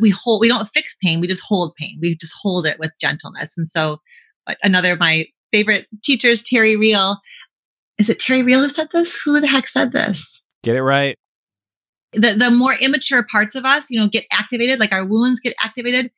[0.00, 2.92] we hold we don't fix pain we just hold pain we just hold it with
[3.00, 3.56] gentleness.
[3.56, 3.98] And so
[4.62, 7.18] another of my favorite teachers terry real
[7.98, 9.18] is it terry real who said this?
[9.24, 10.40] Who the heck said this?
[10.62, 11.16] Get it right.
[12.12, 15.54] The, the more immature parts of us you know get activated like our wounds get
[15.62, 16.10] activated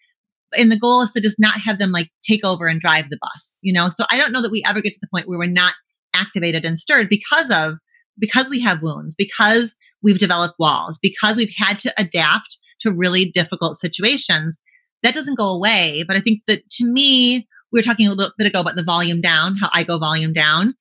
[0.56, 3.18] and the goal is to just not have them like take over and drive the
[3.20, 3.88] bus you know?
[3.88, 5.74] So i don't know that we ever get to the point where we're not
[6.14, 7.74] activated and stirred because of
[8.18, 13.30] because we have wounds because we've developed walls because we've had to adapt to really
[13.30, 14.58] difficult situations.
[15.02, 16.04] That doesn't go away.
[16.06, 18.82] But I think that to me, we were talking a little bit ago about the
[18.82, 20.74] volume down, how I go volume down.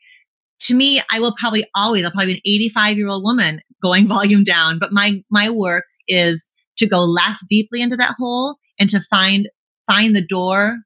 [0.62, 4.08] To me, I will probably always, I'll probably be an 85 year old woman going
[4.10, 4.80] volume down.
[4.80, 9.50] But my, my work is to go less deeply into that hole and to find,
[9.88, 10.78] find the door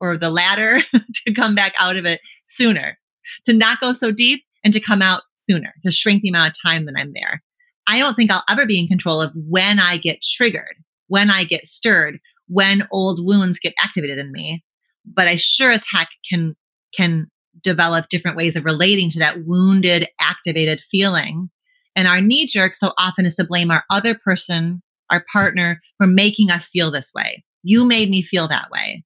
[0.00, 2.98] or the ladder to come back out of it sooner,
[3.46, 6.70] to not go so deep and to come out sooner, to shrink the amount of
[6.70, 7.42] time that I'm there.
[7.88, 10.76] I don't think I'll ever be in control of when I get triggered,
[11.08, 14.64] when I get stirred, when old wounds get activated in me.
[15.04, 16.54] But I sure as heck can,
[16.94, 17.26] can
[17.62, 21.50] develop different ways of relating to that wounded, activated feeling.
[21.96, 26.06] And our knee jerk so often is to blame our other person, our partner for
[26.06, 27.44] making us feel this way.
[27.62, 29.04] You made me feel that way.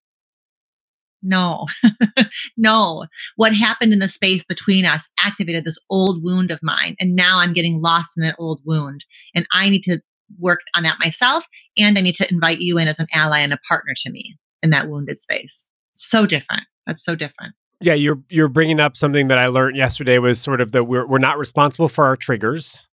[1.26, 1.66] No,
[2.56, 3.06] no.
[3.34, 6.94] What happened in the space between us activated this old wound of mine.
[7.00, 9.04] And now I'm getting lost in that old wound.
[9.34, 10.00] And I need to
[10.38, 11.44] work on that myself.
[11.76, 14.36] And I need to invite you in as an ally and a partner to me
[14.62, 15.66] in that wounded space.
[15.94, 16.62] So different.
[16.86, 17.54] That's so different.
[17.80, 21.06] Yeah, you're you're bringing up something that I learned yesterday was sort of that we're
[21.06, 22.86] we're not responsible for our triggers,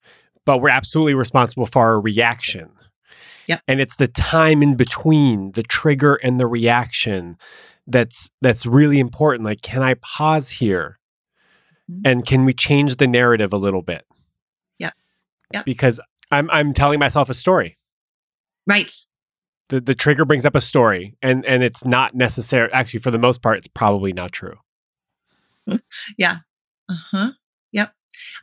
[0.46, 2.70] but we're absolutely responsible for our reaction.
[3.48, 3.62] Yep.
[3.68, 7.38] And it's the time in between the trigger and the reaction
[7.88, 9.46] that's that's really important.
[9.46, 11.00] Like, can I pause here?
[11.92, 12.02] Mm-hmm.
[12.06, 14.06] And can we change the narrative a little bit?
[14.80, 14.92] yeah
[15.54, 15.66] Yep.
[15.66, 16.00] Because
[16.32, 17.78] I'm I'm telling myself a story.
[18.66, 18.92] Right.
[19.70, 23.20] The the trigger brings up a story and and it's not necessary actually for the
[23.20, 24.58] most part it's probably not true.
[26.18, 26.38] yeah.
[26.90, 27.32] Uh-huh.
[27.72, 27.94] Yep.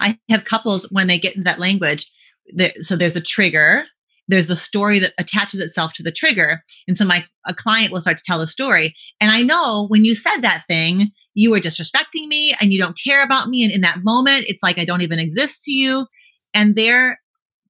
[0.00, 2.10] I have couples when they get into that language
[2.54, 3.86] that, so there's a trigger
[4.30, 6.62] there's a story that attaches itself to the trigger.
[6.86, 8.94] And so my a client will start to tell a story.
[9.20, 12.98] And I know when you said that thing, you were disrespecting me and you don't
[13.02, 13.64] care about me.
[13.64, 16.06] And in that moment, it's like I don't even exist to you.
[16.54, 17.18] And there,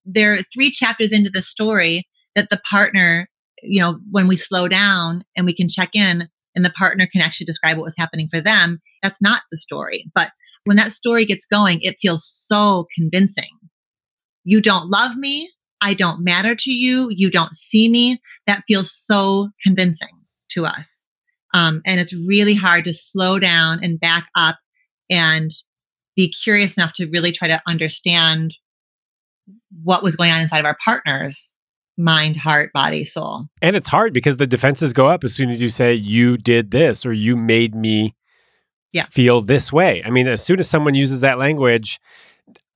[0.04, 2.02] there are three chapters into the story
[2.34, 3.28] that the partner,
[3.62, 7.22] you know, when we slow down and we can check in and the partner can
[7.22, 10.04] actually describe what was happening for them, that's not the story.
[10.14, 10.32] But
[10.64, 13.50] when that story gets going, it feels so convincing.
[14.44, 15.48] You don't love me.
[15.80, 17.08] I don't matter to you.
[17.10, 18.20] You don't see me.
[18.46, 20.08] That feels so convincing
[20.50, 21.04] to us.
[21.54, 24.58] Um, and it's really hard to slow down and back up
[25.08, 25.50] and
[26.16, 28.56] be curious enough to really try to understand
[29.82, 31.54] what was going on inside of our partners
[32.00, 33.46] mind, heart, body, soul.
[33.62, 36.70] And it's hard because the defenses go up as soon as you say, you did
[36.70, 38.14] this or you made me
[38.92, 39.04] yeah.
[39.04, 40.02] feel this way.
[40.04, 42.00] I mean, as soon as someone uses that language,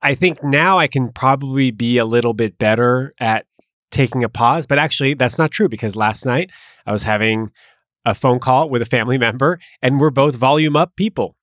[0.01, 3.45] I think now I can probably be a little bit better at
[3.91, 6.51] taking a pause, but actually that's not true because last night
[6.85, 7.51] I was having
[8.03, 11.35] a phone call with a family member and we're both volume up people.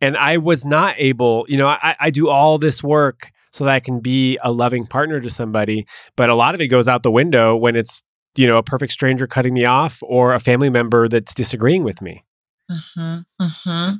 [0.00, 3.72] And I was not able, you know, I, I do all this work so that
[3.72, 7.02] I can be a loving partner to somebody, but a lot of it goes out
[7.02, 8.02] the window when it's,
[8.34, 12.02] you know, a perfect stranger cutting me off or a family member that's disagreeing with
[12.02, 12.24] me.
[13.38, 13.94] Uh huh.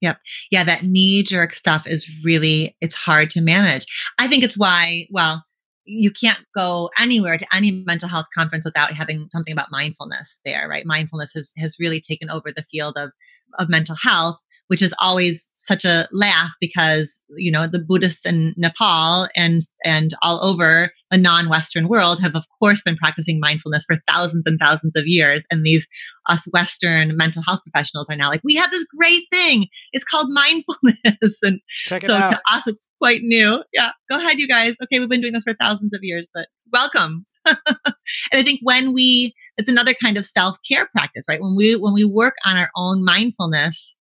[0.00, 0.18] Yep.
[0.50, 3.86] Yeah, that knee jerk stuff is really it's hard to manage.
[4.18, 5.44] I think it's why, well,
[5.84, 10.68] you can't go anywhere to any mental health conference without having something about mindfulness there,
[10.68, 10.84] right?
[10.84, 13.10] Mindfulness has, has really taken over the field of,
[13.58, 18.54] of mental health which is always such a laugh because you know the buddhists in
[18.56, 23.96] nepal and and all over the non-western world have of course been practicing mindfulness for
[24.06, 25.44] thousands and thousands of years.
[25.50, 25.88] And these
[26.28, 29.66] us western mental health professionals are now like we have this great thing.
[29.92, 31.40] It's called mindfulness.
[31.42, 31.60] And
[32.02, 32.28] so out.
[32.28, 33.64] to us it's quite new.
[33.72, 34.74] Yeah go ahead you guys.
[34.82, 37.26] Okay we've been doing this for thousands of years but welcome.
[37.46, 41.40] And i think when we it's another kind of self-care practice right?
[41.40, 43.96] When we when we work on our own mindfulness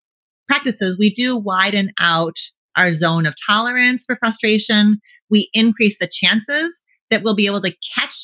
[0.48, 2.36] practices, we do widen out
[2.76, 5.00] our zone of tolerance for frustration.
[5.30, 8.14] We increase the chances that we'll be able to catch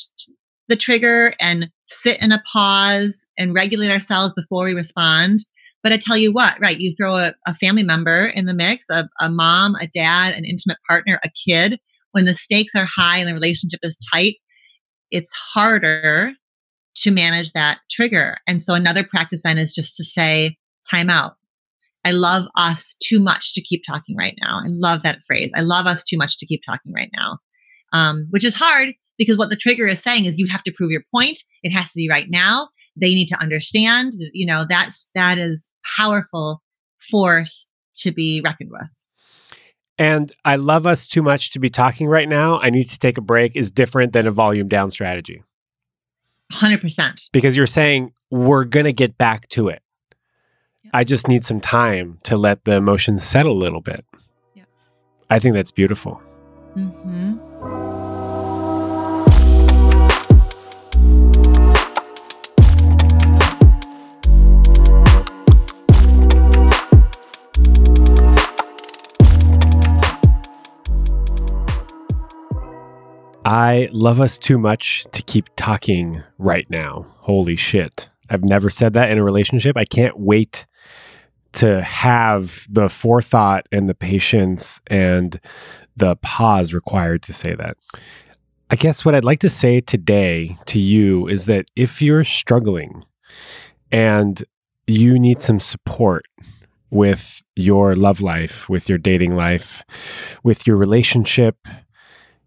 [0.69, 5.41] the trigger and sit in a pause and regulate ourselves before we respond.
[5.83, 6.79] But I tell you what, right?
[6.79, 10.45] You throw a, a family member in the mix, a, a mom, a dad, an
[10.45, 11.81] intimate partner, a kid.
[12.13, 14.37] When the stakes are high and the relationship is tight,
[15.11, 16.33] it's harder
[16.95, 18.37] to manage that trigger.
[18.47, 20.57] And so another practice then is just to say,
[20.91, 21.35] time out.
[22.05, 24.59] I love us too much to keep talking right now.
[24.59, 25.51] I love that phrase.
[25.57, 27.38] I love us too much to keep talking right now.
[27.93, 30.91] Um, which is hard because what the trigger is saying is you have to prove
[30.91, 31.41] your point.
[31.62, 32.69] It has to be right now.
[32.97, 36.62] They need to understand, you know, that's, that is powerful
[37.11, 38.88] force to be reckoned with.
[39.99, 42.59] And I love us too much to be talking right now.
[42.61, 45.43] I need to take a break is different than a volume down strategy.
[46.53, 47.31] 100%.
[47.33, 49.83] Because you're saying we're going to get back to it.
[50.95, 54.05] I just need some time to let the emotions settle a little bit.
[54.55, 54.65] Yeah.
[55.31, 56.21] I think that's beautiful.
[56.77, 57.39] Mm-hmm.
[73.45, 77.07] I love us too much to keep talking right now.
[77.21, 78.11] Holy shit.
[78.29, 79.79] I've never said that in a relationship.
[79.79, 80.67] I can't wait
[81.55, 85.40] to have the forethought and the patience and
[85.96, 87.77] the pause required to say that.
[88.71, 93.05] I guess what I'd like to say today to you is that if you're struggling
[93.90, 94.42] and
[94.87, 96.25] you need some support
[96.90, 99.85] with your love life, with your dating life,
[100.42, 101.57] with your relationship,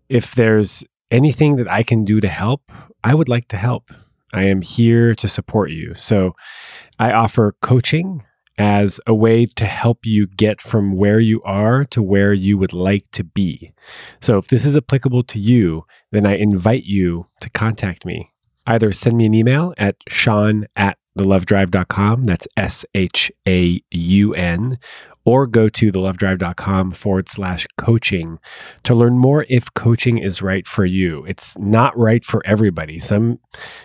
[0.10, 2.72] if there's anything that I can do to help,
[3.04, 3.92] I would like to help.
[4.34, 5.94] I am here to support you.
[5.96, 6.36] So
[7.00, 8.24] I offer coaching
[8.58, 12.74] as a way to help you get from where you are to where you would
[12.74, 13.74] like to be.
[14.22, 18.32] So if this is applicable to you, then I invite you to contact me.
[18.66, 22.24] Either send me an email at sean at thelovedrive.com.
[22.24, 24.78] That's S H A U N.
[25.28, 28.38] Or go to thelovedrive.com forward slash coaching
[28.84, 31.26] to learn more if coaching is right for you.
[31.26, 33.00] It's not right for everybody.
[33.00, 33.40] Some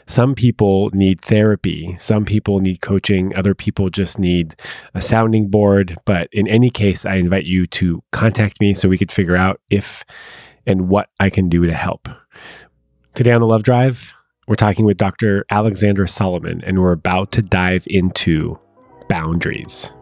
[0.07, 4.55] some people need therapy, some people need coaching, other people just need
[4.93, 5.97] a sounding board.
[6.05, 9.62] But in any case, I invite you to contact me so we could figure out
[9.70, 10.05] if
[10.66, 12.09] and what I can do to help.
[13.14, 14.14] Today on the Love Drive,
[14.51, 15.47] we're talking with Dr.
[15.49, 18.59] Alexandra Solomon, and we're about to dive into
[19.09, 19.93] boundaries.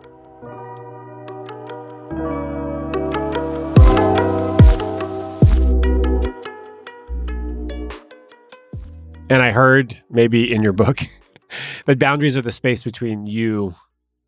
[9.28, 11.00] And I heard maybe in your book
[11.84, 13.74] that boundaries are the space between you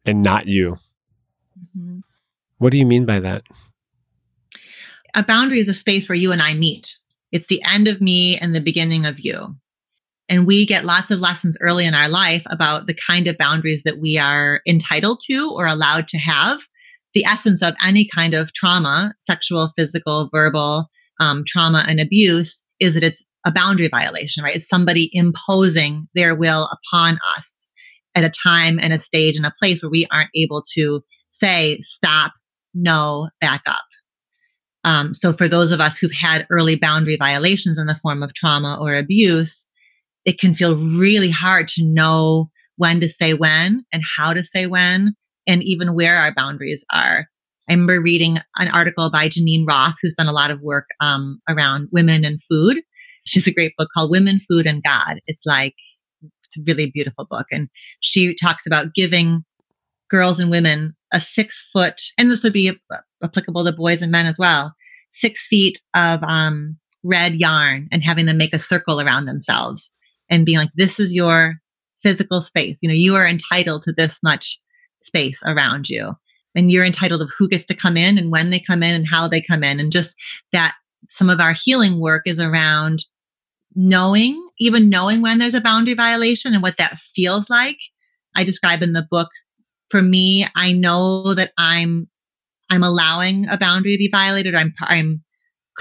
[0.05, 0.77] and not you.
[1.75, 2.01] Mm-hmm.
[2.59, 3.45] What do you mean by that?
[5.17, 6.99] A boundary is a space where you and I meet.
[7.33, 9.57] It's the end of me and the beginning of you.
[10.31, 13.83] And we get lots of lessons early in our life about the kind of boundaries
[13.83, 16.61] that we are entitled to or allowed to have.
[17.15, 20.89] The essence of any kind of trauma, sexual, physical, verbal
[21.21, 24.55] um, trauma and abuse is that it's a boundary violation, right?
[24.55, 27.57] It's somebody imposing their will upon us
[28.15, 31.79] at a time and a stage and a place where we aren't able to say,
[31.81, 32.33] stop,
[32.73, 33.85] no, back up.
[34.85, 38.35] Um, so for those of us who've had early boundary violations in the form of
[38.35, 39.67] trauma or abuse,
[40.31, 44.65] it can feel really hard to know when to say when and how to say
[44.69, 45.17] when
[45.49, 47.27] and even where our boundaries are.
[47.69, 51.41] I remember reading an article by Geneen Roth, who's done a lot of work um,
[51.49, 52.81] around women and food.
[53.27, 55.19] She's a great book called Women, Food, and God.
[55.27, 55.75] It's like,
[56.45, 57.47] it's a really beautiful book.
[57.51, 57.69] And
[57.99, 59.45] she talks about giving
[60.11, 62.71] girls and women a six foot, and this would be
[63.21, 64.75] applicable to boys and men as well,
[65.11, 69.93] six feet of um, red yarn and having them make a circle around themselves
[70.31, 71.57] and being like, this is your
[72.03, 72.79] physical space.
[72.81, 74.59] You know, you are entitled to this much
[75.01, 76.15] space around you.
[76.55, 79.07] And you're entitled of who gets to come in and when they come in and
[79.09, 79.79] how they come in.
[79.79, 80.17] And just
[80.53, 80.75] that
[81.09, 83.05] some of our healing work is around
[83.75, 87.79] knowing, even knowing when there's a boundary violation and what that feels like.
[88.35, 89.29] I describe in the book,
[89.91, 92.09] for me, I know that I'm
[92.73, 94.55] I'm allowing a boundary to be violated.
[94.55, 95.23] I'm I'm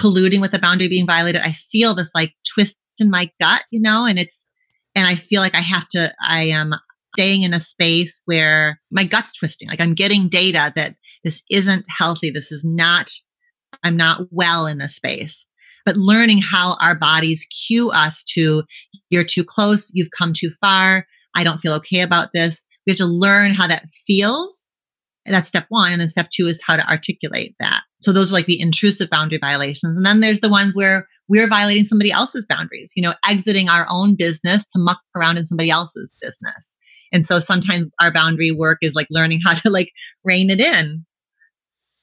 [0.00, 1.42] colluding with a boundary being violated.
[1.42, 4.46] I feel this like twist in my gut, you know, and it's,
[4.94, 6.74] and I feel like I have to, I am
[7.16, 9.68] staying in a space where my gut's twisting.
[9.68, 12.30] Like I'm getting data that this isn't healthy.
[12.30, 13.10] This is not,
[13.84, 15.46] I'm not well in this space.
[15.84, 18.64] But learning how our bodies cue us to,
[19.08, 22.66] you're too close, you've come too far, I don't feel okay about this.
[22.86, 24.66] We have to learn how that feels.
[25.30, 25.92] And that's step one.
[25.92, 27.82] And then step two is how to articulate that.
[28.00, 29.96] So those are like the intrusive boundary violations.
[29.96, 33.86] And then there's the ones where we're violating somebody else's boundaries, you know, exiting our
[33.88, 36.76] own business to muck around in somebody else's business.
[37.12, 39.92] And so sometimes our boundary work is like learning how to like
[40.24, 41.06] rein it in.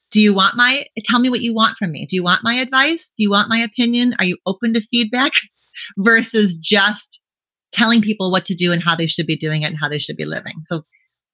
[0.09, 2.05] Do you want my, tell me what you want from me.
[2.05, 3.11] Do you want my advice?
[3.11, 4.15] Do you want my opinion?
[4.19, 5.33] Are you open to feedback
[5.97, 7.25] versus just
[7.73, 9.99] telling people what to do and how they should be doing it and how they
[9.99, 10.61] should be living?
[10.61, 10.85] So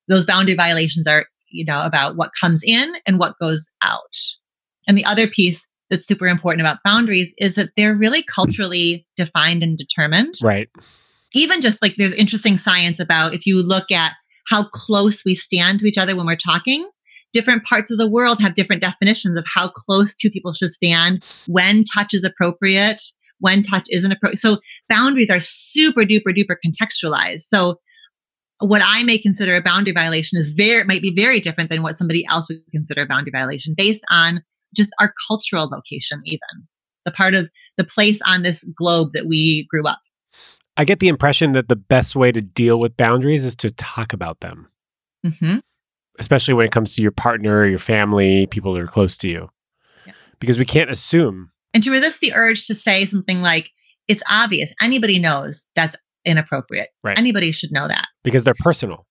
[0.07, 4.15] those boundary violations are, you know, about what comes in and what goes out.
[4.87, 9.63] And the other piece that's super important about boundaries is that they're really culturally defined
[9.63, 10.33] and determined.
[10.43, 10.69] Right.
[11.33, 14.13] Even just like there's interesting science about if you look at
[14.49, 16.89] how close we stand to each other when we're talking,
[17.31, 21.23] different parts of the world have different definitions of how close two people should stand,
[21.47, 23.01] when touch is appropriate,
[23.39, 24.39] when touch isn't appropriate.
[24.39, 27.41] So boundaries are super duper duper contextualized.
[27.41, 27.79] So
[28.69, 31.95] what I may consider a boundary violation is very might be very different than what
[31.95, 34.41] somebody else would consider a boundary violation based on
[34.75, 36.39] just our cultural location, even
[37.05, 39.99] the part of the place on this globe that we grew up.
[40.77, 44.13] I get the impression that the best way to deal with boundaries is to talk
[44.13, 44.67] about them,
[45.25, 45.57] mm-hmm.
[46.17, 49.49] especially when it comes to your partner, your family, people that are close to you,
[50.07, 50.13] yeah.
[50.39, 51.51] because we can't assume.
[51.75, 53.69] And to resist the urge to say something like,
[54.07, 55.95] it's obvious, anybody knows that's
[56.25, 56.89] inappropriate.
[57.03, 57.17] Right.
[57.17, 58.07] Anybody should know that.
[58.23, 59.05] Because they're personal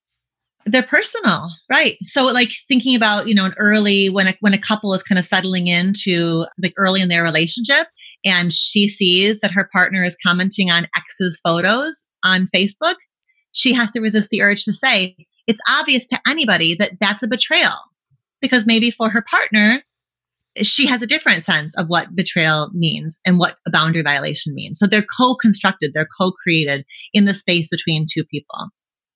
[0.65, 4.59] they're personal right so like thinking about you know an early when a, when a
[4.59, 7.89] couple is kind of settling into like early in their relationship
[8.25, 12.95] and she sees that her partner is commenting on ex's photos on facebook
[13.53, 17.29] she has to resist the urge to say it's obvious to anybody that that's a
[17.29, 17.75] betrayal
[18.41, 19.83] because maybe for her partner
[20.61, 24.79] she has a different sense of what betrayal means and what a boundary violation means.
[24.79, 26.85] So they're co-constructed, they're co-created
[27.15, 28.69] in the space between two people.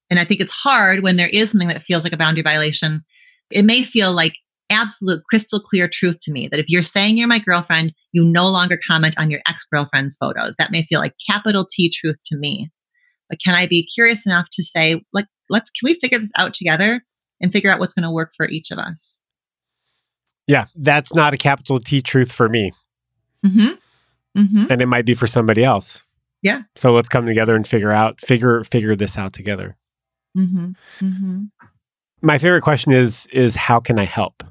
[0.08, 3.02] And I think it's hard when there is something that feels like a boundary violation.
[3.50, 4.34] It may feel like
[4.70, 8.48] absolute crystal clear truth to me that if you're saying you're my girlfriend, you no
[8.48, 10.56] longer comment on your ex-girlfriend's photos.
[10.56, 12.70] That may feel like capital T truth to me.
[13.28, 16.54] But can I be curious enough to say, like, let's, can we figure this out
[16.54, 17.04] together
[17.40, 19.18] and figure out what's going to work for each of us?
[20.46, 22.72] Yeah, that's not a capital T truth for me.
[23.44, 24.40] Mm-hmm.
[24.40, 24.66] Mm-hmm.
[24.70, 26.04] And it might be for somebody else.
[26.42, 26.62] Yeah.
[26.76, 29.76] So let's come together and figure out figure figure this out together.
[30.36, 30.70] Mm-hmm.
[31.00, 31.42] Mm-hmm.
[32.22, 34.42] My favorite question is is how can I help?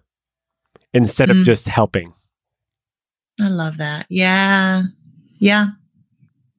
[0.93, 1.43] Instead of Mm.
[1.46, 2.14] just helping.
[3.39, 4.06] I love that.
[4.10, 4.84] Yeah.
[5.38, 5.68] Yeah.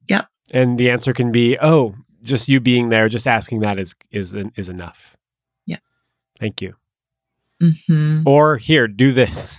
[0.09, 0.28] Yep.
[0.53, 4.34] And the answer can be, oh, just you being there, just asking that is is
[4.57, 5.16] is enough.
[5.66, 5.78] Yeah.
[6.39, 6.74] Thank you.
[7.62, 8.22] Mm-hmm.
[8.26, 9.59] Or here, do this.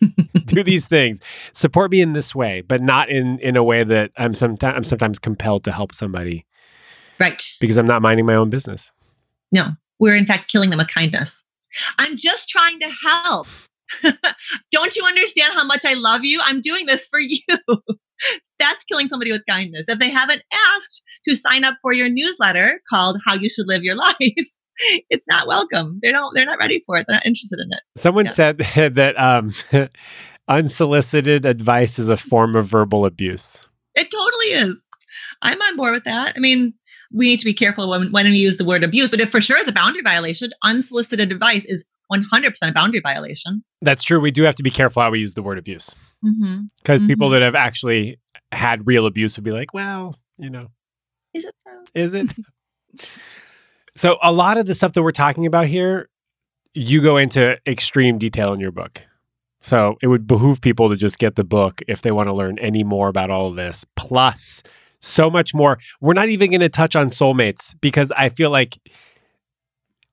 [0.46, 1.20] do these things.
[1.52, 4.84] Support me in this way, but not in in a way that I'm sometimes I'm
[4.84, 6.46] sometimes compelled to help somebody
[7.20, 7.42] Right.
[7.60, 8.92] because I'm not minding my own business.
[9.52, 11.44] No, we're in fact killing them with kindness.
[11.98, 13.46] I'm just trying to help.
[14.70, 16.40] Don't you understand how much I love you?
[16.44, 17.38] I'm doing this for you.
[18.58, 19.84] That's killing somebody with kindness.
[19.88, 23.84] If they haven't asked to sign up for your newsletter called How You Should Live
[23.84, 24.48] Your Life,
[25.10, 25.98] it's not welcome.
[26.02, 27.06] They don't they're not ready for it.
[27.08, 27.80] They're not interested in it.
[28.00, 28.30] Someone Yeah.
[28.32, 28.58] said
[28.96, 29.52] that um,
[30.48, 33.66] unsolicited advice is a form of verbal abuse.
[33.94, 34.88] It totally is.
[35.42, 36.34] I'm on board with that.
[36.36, 36.74] I mean,
[37.12, 39.40] we need to be careful when, when we use the word abuse, but if for
[39.40, 43.62] sure it's a boundary violation, unsolicited advice is 100% a boundary violation.
[43.82, 44.20] That's true.
[44.20, 46.62] We do have to be careful how we use the word abuse Mm-hmm.
[46.82, 48.18] because people that have actually
[48.52, 50.68] had real abuse would be like, well, you know,
[51.34, 51.84] Is it though?
[51.94, 52.30] is it?
[53.98, 56.08] So, a lot of the stuff that we're talking about here,
[56.72, 59.02] you go into extreme detail in your book.
[59.60, 62.58] So, it would behoove people to just get the book if they want to learn
[62.60, 63.84] any more about all of this.
[63.96, 64.62] Plus,
[65.00, 65.78] so much more.
[66.00, 68.78] We're not even going to touch on soulmates because I feel like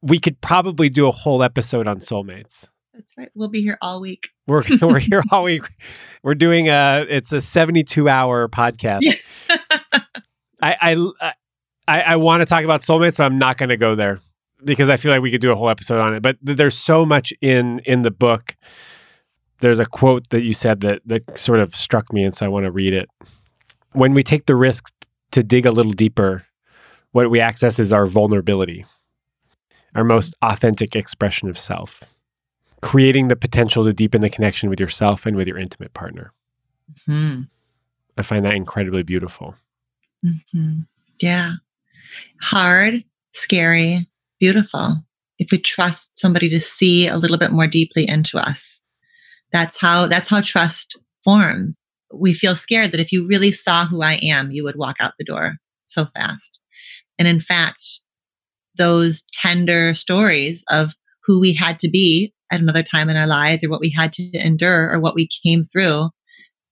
[0.01, 2.69] we could probably do a whole episode on soulmates.
[2.91, 3.29] That's right.
[3.35, 4.29] We'll be here all week.
[4.47, 5.63] We're we're here all week.
[6.23, 9.01] We're doing a it's a 72 hour podcast.
[9.01, 9.57] Yeah.
[10.61, 10.75] I
[11.21, 11.33] I
[11.87, 14.19] I, I want to talk about soulmates, but I'm not going to go there
[14.63, 16.21] because I feel like we could do a whole episode on it.
[16.21, 18.55] But th- there's so much in in the book.
[19.61, 22.49] There's a quote that you said that that sort of struck me, and so I
[22.49, 23.09] want to read it.
[23.93, 24.91] When we take the risk
[25.31, 26.45] to dig a little deeper,
[27.11, 28.85] what we access is our vulnerability,
[29.95, 32.03] our most authentic expression of self
[32.85, 36.31] creating the potential to deepen the connection with yourself and with your intimate partner.
[37.07, 37.41] Hmm.
[38.15, 39.55] I find that incredibly beautiful.
[40.23, 40.81] hmm
[41.19, 41.53] Yeah.
[42.41, 43.03] Hard,
[43.33, 44.97] scary, beautiful.
[45.37, 48.81] If we trust somebody to see a little bit more deeply into us,
[49.51, 51.77] that's how that's how trust forms.
[52.13, 55.13] We feel scared that if you really saw who I am, you would walk out
[55.17, 56.59] the door so fast.
[57.17, 57.83] And in fact,
[58.77, 60.93] those tender stories of
[61.25, 64.13] who we had to be at another time in our lives or what we had
[64.13, 66.09] to endure or what we came through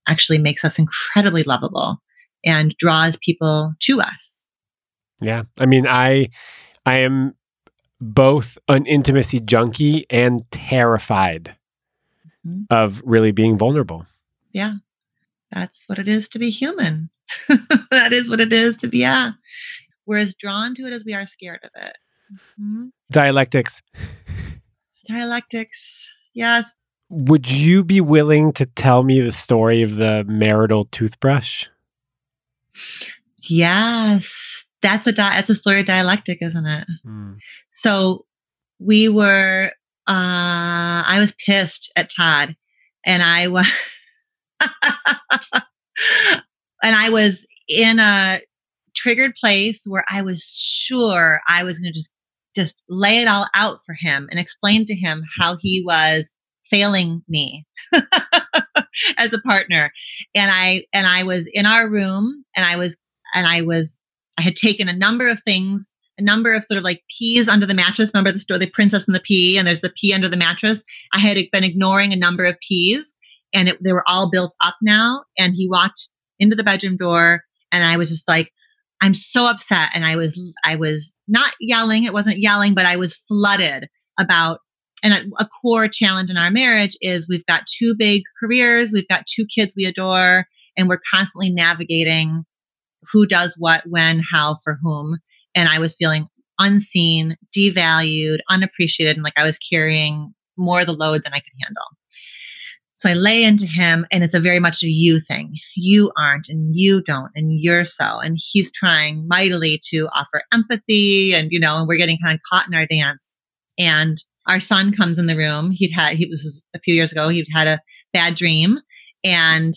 [0.07, 1.97] actually makes us incredibly lovable
[2.45, 4.45] and draws people to us.
[5.24, 5.43] Yeah.
[5.59, 6.30] I mean, I
[6.86, 7.36] I am
[8.01, 11.55] both an intimacy junkie and terrified
[12.45, 12.65] Mhm.
[12.69, 14.05] of really being vulnerable.
[14.51, 14.76] Yeah.
[15.51, 17.09] That's what it is to be human.
[17.91, 19.32] that is what it is to be, yeah.
[20.05, 21.97] We're as drawn to it as we are scared of it.
[22.59, 22.91] Mhm.
[23.11, 23.82] Dialectics.
[25.07, 26.11] Dialectics.
[26.34, 26.76] Yes.
[27.09, 31.67] Would you be willing to tell me the story of the marital toothbrush?
[33.49, 34.65] Yes.
[34.84, 36.88] That's a di- that's a story of dialectic, isn't it?
[37.03, 37.34] Hmm.
[37.71, 38.25] So
[38.79, 39.71] we were
[40.07, 42.55] uh I was pissed at Todd
[43.05, 43.67] and I was
[46.84, 48.39] and I was in a
[48.95, 52.13] triggered place where I was sure I was going to just
[52.55, 56.34] just lay it all out for him and explain to him how he was
[56.65, 57.65] failing me
[59.17, 59.91] as a partner
[60.36, 62.97] and I and I was in our room and I was
[63.36, 63.99] and I was
[64.38, 67.65] I had taken a number of things a number of sort of like peas under
[67.65, 68.11] the mattress.
[68.13, 70.84] Remember the story, The Princess and the Pea, and there's the pea under the mattress.
[71.13, 73.13] I had been ignoring a number of peas
[73.53, 75.23] and it, they were all built up now.
[75.38, 76.09] And he walked
[76.39, 78.51] into the bedroom door and I was just like,
[79.01, 79.89] I'm so upset.
[79.95, 82.03] And I was, I was not yelling.
[82.03, 84.59] It wasn't yelling, but I was flooded about,
[85.03, 88.91] and a, a core challenge in our marriage is we've got two big careers.
[88.93, 92.45] We've got two kids we adore and we're constantly navigating
[93.12, 95.18] who does what, when, how, for whom
[95.56, 96.28] and I was feeling
[96.60, 101.54] unseen, devalued, unappreciated, and like I was carrying more of the load than I could
[101.64, 101.86] handle.
[102.97, 105.56] So I lay into him and it's a very much a you thing.
[105.76, 108.20] You aren't and you don't and you're so.
[108.20, 112.39] And he's trying mightily to offer empathy and, you know, and we're getting kind of
[112.49, 113.36] caught in our dance.
[113.78, 115.72] And our son comes in the room.
[115.72, 117.80] He'd had, he was a few years ago, he'd had a
[118.14, 118.80] bad dream.
[119.26, 119.74] And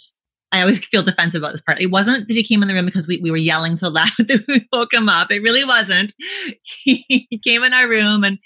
[0.57, 1.81] I always feel defensive about this part.
[1.81, 4.09] It wasn't that he came in the room because we, we were yelling so loud
[4.19, 5.31] that we woke him up.
[5.31, 6.15] It really wasn't.
[6.63, 8.39] He, came in our room and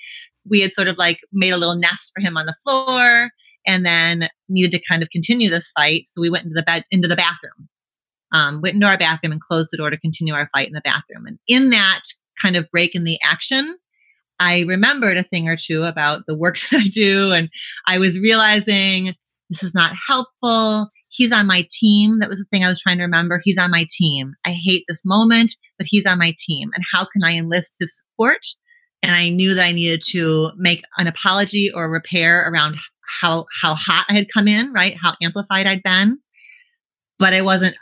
[0.49, 3.31] we had sort of like made a little nest for him on the floor
[3.67, 6.03] and then needed to kind of continue this fight.
[6.07, 7.69] So we went into the bed, into the bathroom,
[8.33, 10.81] um, went into our bathroom and closed the door to continue our fight in the
[10.83, 11.27] bathroom.
[11.27, 12.03] And in that
[12.41, 13.77] kind of break in the action,
[14.39, 17.33] I remembered a thing or two about the work that I do.
[17.33, 17.51] And
[17.87, 19.15] I was realizing
[19.51, 20.91] this is not helpful.
[21.11, 22.21] He's on my team.
[22.21, 23.41] That was the thing I was trying to remember.
[23.43, 24.35] He's on my team.
[24.47, 26.71] I hate this moment, but he's on my team.
[26.75, 28.47] And how can I enlist his support?
[29.03, 32.77] And I knew that I needed to make an apology or repair around
[33.21, 34.97] how how hot I had come in, right?
[34.97, 36.19] How amplified I'd been.
[37.19, 37.77] But I wasn't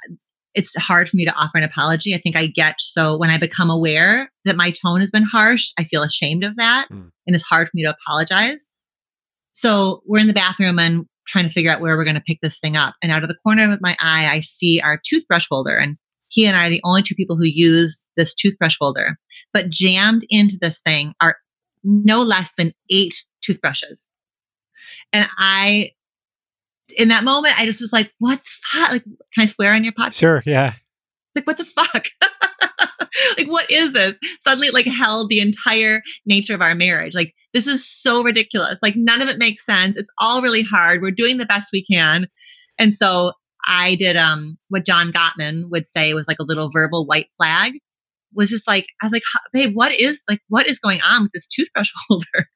[0.55, 2.15] it's hard for me to offer an apology.
[2.15, 5.71] I think I get so when I become aware that my tone has been harsh,
[5.79, 7.11] I feel ashamed of that mm.
[7.27, 8.73] and it's hard for me to apologize.
[9.53, 12.41] So we're in the bathroom and trying to figure out where we're going to pick
[12.43, 12.95] this thing up.
[13.03, 15.97] And out of the corner of my eye, I see our toothbrush holder and
[16.29, 19.19] he and I are the only two people who use this toothbrush holder.
[19.53, 21.37] But jammed into this thing are
[21.83, 24.09] no less than eight toothbrushes.
[25.13, 25.93] And I,
[26.97, 28.93] in that moment, I just was like, what the fuck?
[28.93, 30.15] Like, can I swear on your podcast?
[30.15, 30.41] Sure.
[30.47, 30.75] Yeah.
[31.35, 32.07] Like, what the fuck?
[33.39, 34.19] like, what is this?
[34.41, 37.15] Suddenly, like, held the entire nature of our marriage.
[37.15, 37.35] Like,
[37.67, 38.79] this is so ridiculous.
[38.83, 39.97] Like, none of it makes sense.
[39.97, 41.03] It's all really hard.
[41.03, 42.29] We're doing the best we can.
[42.79, 43.33] And so
[43.67, 47.75] I did um what John Gottman would say was like a little verbal white flag
[48.33, 51.33] was just like I was like babe what is like what is going on with
[51.33, 52.49] this toothbrush holder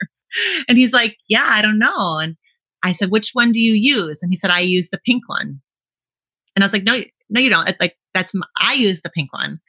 [0.69, 2.37] and he's like yeah I don't know and
[2.83, 4.23] I said, which one do you use?
[4.23, 5.61] And he said, I use the pink one.
[6.55, 6.99] And I was like, no,
[7.31, 7.69] no, you don't.
[7.69, 9.61] It's like, that's, I use the pink one.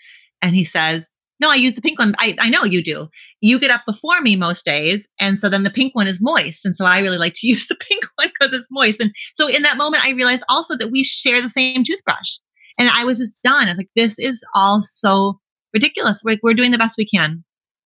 [0.42, 1.14] And he says,
[1.44, 2.14] no, I use the pink one.
[2.20, 3.10] I, I know you do.
[3.42, 5.10] You get up before me most days.
[5.20, 6.66] And so then the pink one is moist.
[6.66, 9.02] And so I really like to use the pink one because it's moist.
[9.02, 12.38] And so in that moment, I realized also that we share the same toothbrush.
[12.80, 13.68] And I was just done.
[13.68, 15.40] I was like, this is all so
[15.74, 16.22] ridiculous.
[16.24, 17.44] We're, we're doing the best we can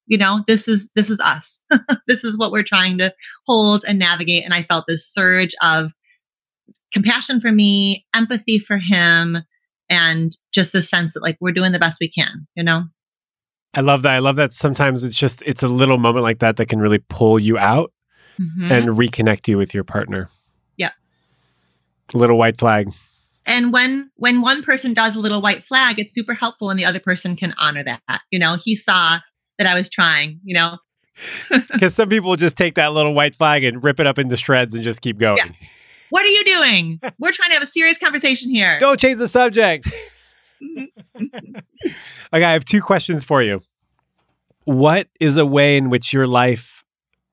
[0.10, 1.62] you know this is this is us
[2.08, 3.14] this is what we're trying to
[3.45, 5.91] hold and navigate and i felt this surge of
[6.93, 9.39] compassion for me empathy for him
[9.89, 12.86] and just the sense that like we're doing the best we can you know
[13.74, 16.57] i love that i love that sometimes it's just it's a little moment like that
[16.57, 17.91] that can really pull you out
[18.39, 18.72] mm-hmm.
[18.72, 20.30] and reconnect you with your partner
[20.78, 20.91] yeah
[22.13, 22.89] little white flag
[23.45, 26.86] and when when one person does a little white flag it's super helpful and the
[26.86, 28.01] other person can honor that
[28.32, 29.20] you know he saw
[29.57, 30.78] that I was trying, you know?
[31.49, 34.76] Because some people just take that little white flag and rip it up into shreds
[34.76, 35.38] and just keep going.
[35.38, 35.68] Yeah.
[36.11, 36.99] What are you doing?
[37.18, 38.78] We're trying to have a serious conversation here.
[38.80, 39.88] Don't change the subject.
[41.18, 43.62] okay, I have two questions for you.
[44.66, 46.84] What is a way in which your life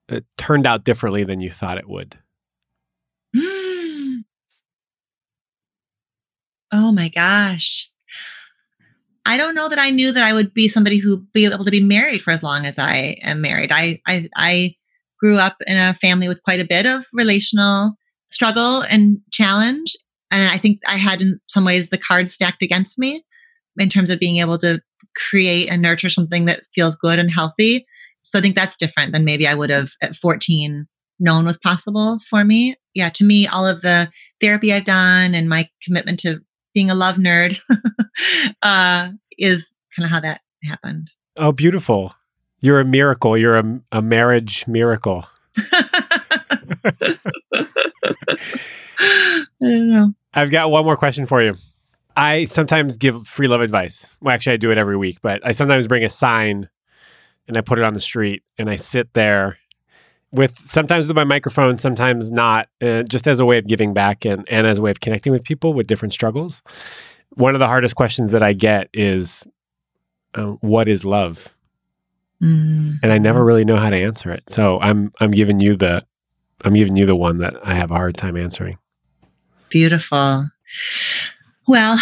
[0.09, 2.19] uh, turned out differently than you thought it would?
[3.37, 4.25] oh
[6.73, 7.91] my gosh.
[9.27, 11.71] I don't know that I knew that I would be somebody who be able to
[11.71, 13.73] be married for as long as I am married.
[13.73, 14.75] I, I, I
[15.19, 17.95] grew up in a family with quite a bit of relational
[18.29, 19.97] struggle and challenge.
[20.35, 23.23] And I think I had in some ways the cards stacked against me
[23.79, 24.81] in terms of being able to
[25.17, 27.87] create and nurture something that feels good and healthy.
[28.23, 30.89] So I think that's different than maybe I would have at 14
[31.21, 32.75] known was possible for me.
[32.95, 34.11] Yeah, to me, all of the
[34.41, 36.41] therapy I've done and my commitment to
[36.75, 37.61] being a love nerd
[38.63, 41.13] uh, is kind of how that happened.
[41.37, 42.13] Oh, beautiful.
[42.59, 43.39] You're a miracle.
[43.39, 45.27] You're a, a marriage miracle.
[48.99, 50.15] I don't know.
[50.33, 51.55] I've got one more question for you.
[52.17, 54.15] I sometimes give free love advice.
[54.21, 56.69] Well, actually, I do it every week, but I sometimes bring a sign
[57.49, 59.59] and I put it on the street and I sit there
[60.33, 64.25] with sometimes with my microphone, sometimes not, uh, just as a way of giving back
[64.25, 66.63] and, and as a way of connecting with people with different struggles.
[67.31, 69.47] One of the hardest questions that I get is,
[70.35, 71.55] uh, "What is love?"
[72.43, 72.99] Mm.
[73.03, 74.45] And I never really know how to answer it.
[74.49, 76.05] So I'm I'm giving you the
[76.65, 78.79] I'm giving you the one that I have a hard time answering.
[79.75, 80.49] Beautiful.
[81.67, 81.99] Well,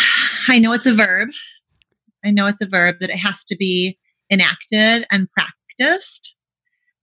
[0.49, 1.31] I know it's a verb.
[2.25, 3.99] I know it's a verb that it has to be
[4.31, 6.37] enacted and practiced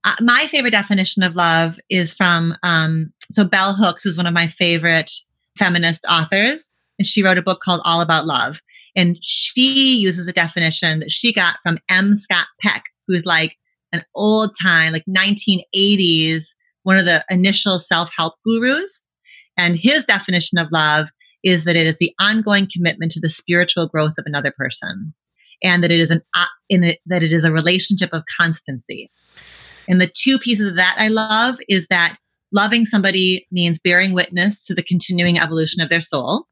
[0.04, 4.34] uh, my favorite definition of love is from um, so bell hooks is one of
[4.34, 5.12] my favorite
[5.58, 8.62] feminist authors and she wrote a book called all about love
[8.96, 13.58] and she uses a definition that she got from m scott peck who's like
[13.92, 19.04] an old time like 1980s one of the initial self-help gurus
[19.60, 21.10] And his definition of love
[21.44, 25.14] is that it is the ongoing commitment to the spiritual growth of another person
[25.62, 29.12] and that it is an uh, in it, that it is a relationship of constancy.
[29.90, 32.16] And the two pieces of that I love is that
[32.54, 36.46] loving somebody means bearing witness to the continuing evolution of their soul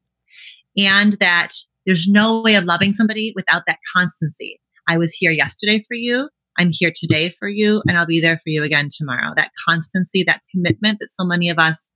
[0.76, 1.52] and that
[1.86, 4.60] there's no way of loving somebody without that constancy.
[4.86, 6.28] I was here yesterday for you.
[6.58, 9.32] I'm here today for you and I'll be there for you again tomorrow.
[9.34, 11.88] That constancy, that commitment that so many of us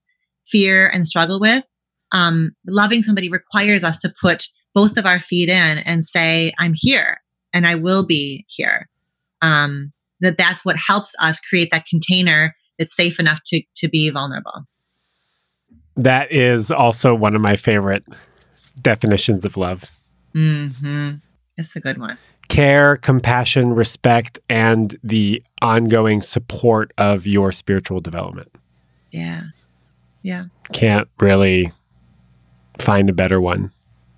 [0.47, 1.65] fear and struggle with.
[2.13, 6.75] Um, loving somebody requires us to put both of our feet in and say, I'm
[6.75, 7.21] here
[7.53, 8.89] and I will be here.
[9.41, 14.09] Um, that that's what helps us create that container that's safe enough to, to be
[14.11, 14.67] vulnerable.
[15.97, 18.05] That is also one of my favorite
[18.81, 19.85] definitions of love.
[20.35, 21.17] Mm-hmm.
[21.59, 22.17] It's a good one.
[22.49, 28.51] Care, compassion, respect, and the ongoing support of your spiritual development.
[29.11, 29.43] Yeah.
[30.23, 30.45] Yeah.
[30.73, 31.71] Can't really
[32.79, 33.71] find a better one.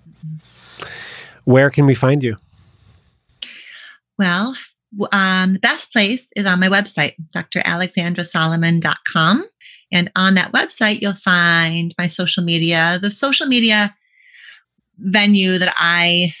[0.09, 0.87] Mm-hmm.
[1.45, 2.37] Where can we find you?
[4.17, 4.55] Well,
[5.11, 9.45] um, the best place is on my website, dralexandrasolomon.com.
[9.91, 12.97] And on that website, you'll find my social media.
[13.01, 13.95] The social media
[14.97, 16.33] venue that I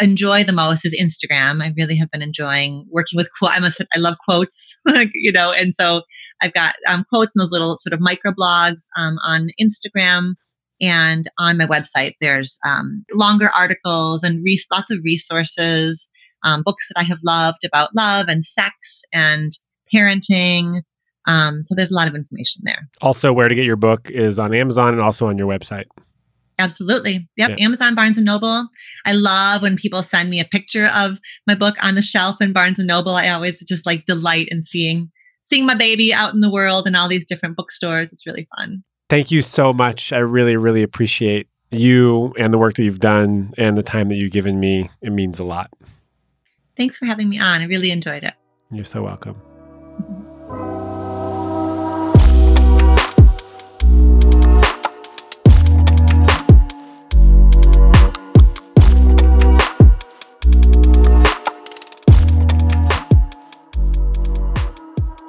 [0.00, 1.62] enjoy the most is Instagram.
[1.62, 3.52] I really have been enjoying working with quote.
[3.52, 3.82] I must.
[3.94, 4.76] I love quotes,
[5.14, 6.02] you know, and so
[6.42, 10.34] I've got um, quotes in those little sort of micro blogs um, on Instagram
[10.80, 12.12] and on my website.
[12.20, 16.08] There's um, longer articles and re- lots of resources,
[16.44, 19.52] um, books that I have loved about love and sex and
[19.94, 20.82] parenting.
[21.26, 22.88] Um, so there's a lot of information there.
[23.00, 25.84] Also, where to get your book is on Amazon and also on your website.
[26.58, 27.28] Absolutely.
[27.36, 27.50] Yep.
[27.50, 27.64] Yeah.
[27.64, 28.68] Amazon, Barnes and Noble.
[29.04, 32.52] I love when people send me a picture of my book on the shelf in
[32.52, 33.14] Barnes and Noble.
[33.14, 35.10] I always just like delight in seeing
[35.46, 38.10] seeing my baby out in the world and all these different bookstores.
[38.12, 38.84] It's really fun.
[39.08, 40.12] Thank you so much.
[40.12, 44.16] I really, really appreciate you and the work that you've done and the time that
[44.16, 44.90] you've given me.
[45.00, 45.70] It means a lot.
[46.76, 47.60] Thanks for having me on.
[47.60, 48.34] I really enjoyed it.
[48.70, 49.40] You're so welcome.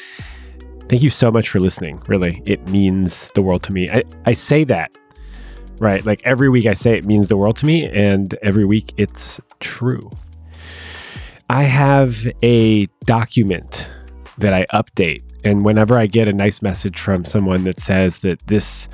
[0.88, 2.00] thank you so much for listening.
[2.06, 3.90] Really, it means the world to me.
[3.90, 4.96] I, I say that
[5.80, 6.04] right?
[6.04, 9.40] Like every week I say it means the world to me, and every week it's
[9.58, 10.08] true.
[11.48, 13.88] I have a document
[14.38, 15.22] that I update.
[15.42, 18.88] And whenever I get a nice message from someone that says that this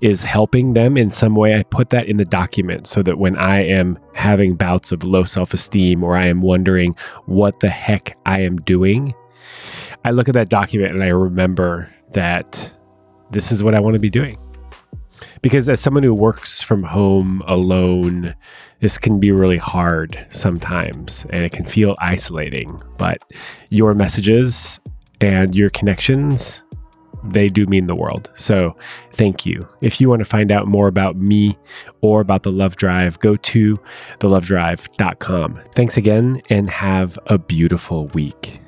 [0.00, 3.36] is helping them in some way, I put that in the document so that when
[3.36, 8.16] I am having bouts of low self esteem or I am wondering what the heck
[8.24, 9.14] I am doing,
[10.04, 12.72] I look at that document and I remember that
[13.30, 14.38] this is what I want to be doing
[15.42, 18.34] because as someone who works from home alone,
[18.80, 22.80] this can be really hard sometimes and it can feel isolating.
[22.96, 23.18] But
[23.68, 24.80] your messages
[25.20, 26.62] and your connections,
[27.24, 28.30] they do mean the world.
[28.36, 28.76] So
[29.12, 29.66] thank you.
[29.80, 31.58] If you want to find out more about me
[32.00, 33.76] or about the Love Drive, go to
[34.20, 35.60] thelovedrive.com.
[35.74, 38.60] Thanks again and have a beautiful week.